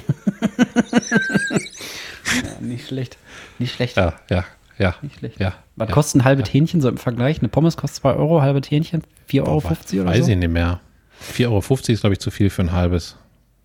[2.61, 3.16] nicht schlecht.
[3.59, 3.97] Nicht schlecht.
[3.97, 4.45] Ja, ja,
[4.78, 4.95] ja.
[5.03, 5.41] Nicht schlecht.
[5.41, 6.53] Ja, was ja, kostet ein halbes ja.
[6.53, 7.41] Hähnchen so im Vergleich?
[7.41, 10.05] Eine Pommes kostet 2 Euro, halbes Hähnchen 4,50 Euro oder weiß so?
[10.05, 10.80] Weiß ich nicht mehr.
[11.34, 13.16] 4,50 Euro ist, glaube ich, zu viel für ein halbes.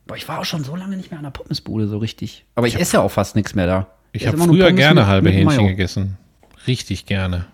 [0.07, 2.43] Boah, ich war auch schon so lange nicht mehr an der Pommesbude so richtig.
[2.55, 3.88] Aber ich, ich esse ja auch fast nichts mehr da.
[4.11, 5.67] Ich, ich habe früher gerne mit, halbe mit Hähnchen Mayo.
[5.67, 6.17] gegessen.
[6.65, 7.45] Richtig gerne.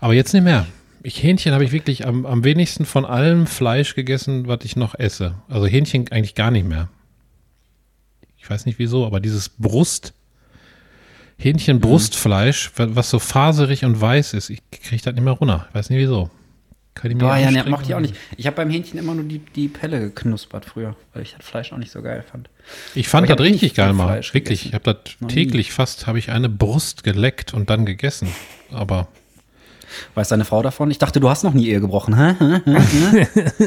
[0.00, 0.64] Aber jetzt nicht mehr.
[1.02, 4.94] Ich, Hähnchen habe ich wirklich am, am wenigsten von allem Fleisch gegessen, was ich noch
[4.94, 5.34] esse.
[5.48, 6.88] Also Hähnchen eigentlich gar nicht mehr.
[8.38, 10.14] Ich weiß nicht wieso, aber dieses Brust,
[11.38, 12.96] Hähnchenbrustfleisch, mhm.
[12.96, 15.66] was so faserig und weiß ist, ich kriege das nicht mehr runter.
[15.68, 16.30] Ich weiß nicht wieso.
[16.94, 18.14] Kann ich mir Boah, ja, ne, mochte ich auch nicht.
[18.36, 21.72] Ich habe beim Hähnchen immer nur die, die Pelle geknuspert früher, weil ich das Fleisch
[21.72, 22.50] auch nicht so geil fand.
[22.94, 24.22] Ich fand das richtig geil mal.
[24.32, 24.66] Wirklich.
[24.66, 28.28] Ich habe das täglich fast, habe ich eine Brust geleckt und dann gegessen.
[28.70, 29.08] Aber.
[30.14, 30.90] Weiß deine Frau davon?
[30.90, 32.14] Ich dachte, du hast noch nie Ehe gebrochen.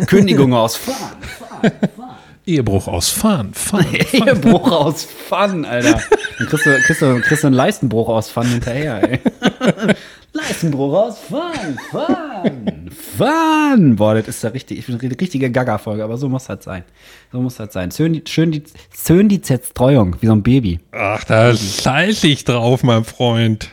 [0.08, 2.16] Kündigung aus Fahren, Fahren, Fahren.
[2.46, 3.88] Ehebruch aus Fahren, Fahren.
[4.12, 6.00] Ehebruch aus Fahren, Alter.
[6.38, 9.20] Dann kriegst du, kriegst, du, kriegst du einen Leistenbruch aus Fahren hinterher, ey.
[10.34, 13.96] Leistenbruch aus Fun, Fun, Fun.
[13.96, 16.84] Boah, das ist ja richtig, eine richtige Gaga-Folge, aber so muss das sein.
[17.32, 17.90] So muss das sein.
[17.92, 18.64] Schön schön die,
[18.94, 20.82] schön die Zerstreuung, wie so ein Baby.
[20.92, 23.70] Ach, da scheiße ich drauf, mein Freund.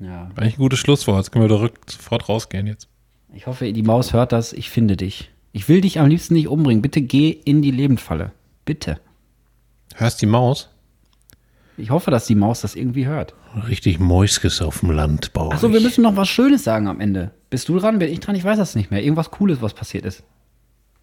[0.00, 0.30] Ja.
[0.36, 1.18] Eigentlich ein gutes Schlusswort.
[1.18, 2.88] Jetzt können wir direkt sofort rausgehen jetzt.
[3.32, 4.52] Ich hoffe, die Maus hört das.
[4.52, 5.30] Ich finde dich.
[5.52, 6.82] Ich will dich am liebsten nicht umbringen.
[6.82, 8.32] Bitte geh in die Lebendfalle.
[8.64, 8.98] Bitte.
[9.94, 10.68] Hörst die Maus?
[11.76, 13.34] Ich hoffe, dass die Maus das irgendwie hört.
[13.68, 15.52] Richtig Mäuskes auf dem Land bauen.
[15.52, 17.32] Achso, wir müssen noch was Schönes sagen am Ende.
[17.48, 17.98] Bist du dran?
[17.98, 18.36] Bin ich dran?
[18.36, 19.02] Ich weiß das nicht mehr.
[19.02, 20.22] Irgendwas Cooles, was passiert ist.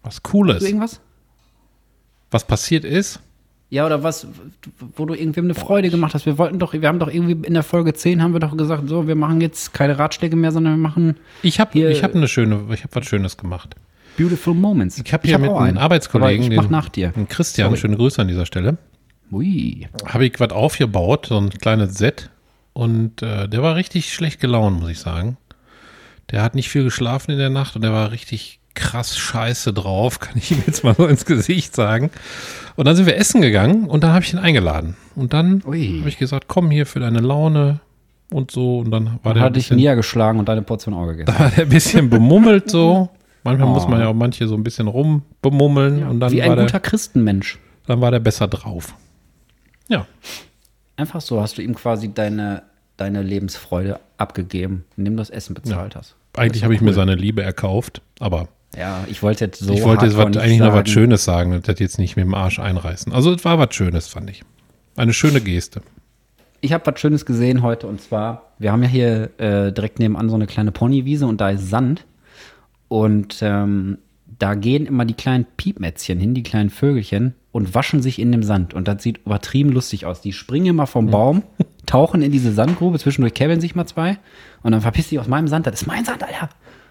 [0.02, 0.62] Was Cooles?
[0.62, 1.00] irgendwas?
[2.30, 3.20] Was passiert ist?
[3.70, 4.26] Ja, oder was,
[4.96, 6.24] wo du irgendwem eine Freude gemacht hast.
[6.24, 8.88] Wir wollten doch, wir haben doch irgendwie in der Folge 10 haben wir doch gesagt,
[8.88, 11.16] so, wir machen jetzt keine Ratschläge mehr, sondern wir machen.
[11.42, 13.74] Ich habe hab eine schöne, ich habe was Schönes gemacht.
[14.16, 15.00] Beautiful Moments.
[15.04, 17.10] Ich habe hier hab mit einem Arbeitskollegen, ich mach nach dir.
[17.10, 17.80] den Christian, Sorry.
[17.80, 18.78] schöne Grüße an dieser Stelle.
[19.30, 19.86] Ui.
[20.06, 22.30] Habe ich was aufgebaut, so ein kleines Set.
[22.72, 25.36] Und äh, der war richtig schlecht gelaunt, muss ich sagen.
[26.30, 30.20] Der hat nicht viel geschlafen in der Nacht und der war richtig krass scheiße drauf,
[30.20, 32.10] kann ich ihm jetzt mal so ins Gesicht sagen.
[32.76, 34.96] Und dann sind wir essen gegangen und dann habe ich ihn eingeladen.
[35.16, 37.80] Und dann habe ich gesagt, komm hier für deine Laune
[38.30, 38.78] und so.
[38.78, 39.42] Und dann war der.
[39.42, 41.36] Hat dich niedergeschlagen und deine Portion Auge gegessen.
[41.38, 43.10] Da war der ein bisschen bemummelt so.
[43.42, 43.72] Manchmal oh.
[43.72, 46.00] muss man ja auch manche so ein bisschen rumbemummeln.
[46.00, 47.58] Ja, und dann wie ein guter Christenmensch.
[47.86, 48.94] Dann war der besser drauf.
[49.88, 50.06] Ja.
[50.96, 52.62] Einfach so hast du ihm quasi deine,
[52.96, 56.00] deine Lebensfreude abgegeben, indem du das Essen bezahlt ja.
[56.00, 56.16] hast.
[56.36, 58.48] Eigentlich habe ich mir seine Liebe erkauft, aber.
[58.76, 59.72] Ja, ich wollte jetzt so.
[59.72, 60.72] Ich wollte jetzt was, eigentlich sagen.
[60.72, 63.12] noch was Schönes sagen und das jetzt nicht mit dem Arsch einreißen.
[63.12, 64.42] Also, es war was Schönes, fand ich.
[64.96, 65.82] Eine schöne Geste.
[66.60, 70.28] Ich habe was Schönes gesehen heute und zwar, wir haben ja hier äh, direkt nebenan
[70.28, 72.04] so eine kleine Ponywiese und da ist Sand.
[72.88, 73.98] Und ähm,
[74.38, 78.42] da gehen immer die kleinen Piepmätzchen hin, die kleinen Vögelchen, und waschen sich in dem
[78.42, 78.74] Sand.
[78.74, 80.20] Und das sieht übertrieben lustig aus.
[80.20, 81.42] Die springen immer vom Baum,
[81.86, 84.18] tauchen in diese Sandgrube, zwischendurch käbbeln sich mal zwei
[84.62, 85.66] und dann verpiss dich aus meinem Sand.
[85.66, 86.50] Das ist mein Sand, Alter.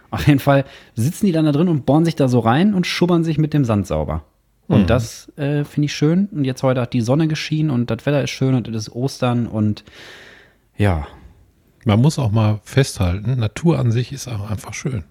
[0.10, 2.88] Auf jeden Fall sitzen die dann da drin und bohren sich da so rein und
[2.88, 4.24] schubbern sich mit dem Sand sauber.
[4.68, 4.88] Und mhm.
[4.88, 6.28] das äh, finde ich schön.
[6.32, 8.96] Und jetzt heute hat die Sonne geschienen und das Wetter ist schön und es ist
[8.96, 9.84] Ostern und
[10.78, 11.08] ja.
[11.86, 15.06] Man muss auch mal festhalten, Natur an sich ist auch einfach schön.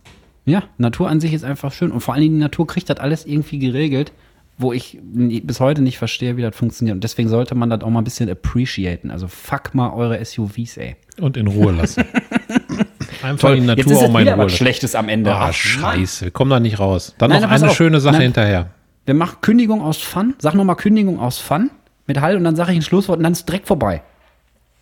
[0.44, 1.90] Ja, Natur an sich ist einfach schön.
[1.90, 4.12] Und vor allen Dingen die Natur kriegt das alles irgendwie geregelt,
[4.58, 6.94] wo ich bis heute nicht verstehe, wie das funktioniert.
[6.94, 9.10] Und deswegen sollte man das auch mal ein bisschen appreciaten.
[9.10, 10.96] Also fuck mal eure SUVs, ey.
[11.18, 12.04] Und in Ruhe lassen.
[13.26, 13.56] Einfach Toll.
[13.60, 15.34] die Natur Jetzt ist auch in Ruhe was Schlechtes am Ende.
[15.34, 16.26] Ah, scheiße.
[16.26, 17.14] Wir kommen da nicht raus.
[17.18, 18.22] Dann Nein, noch eine schöne Sache Nein.
[18.22, 18.70] hinterher.
[19.04, 20.34] Wir machen Kündigung aus Fun.
[20.38, 21.70] Sag nochmal Kündigung aus Fun
[22.06, 24.02] mit Hall und dann sage ich ein Schlusswort und dann ist direkt vorbei.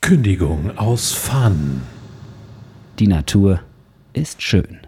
[0.00, 1.82] Kündigung aus Fun.
[2.98, 3.60] Die Natur
[4.12, 4.83] ist schön.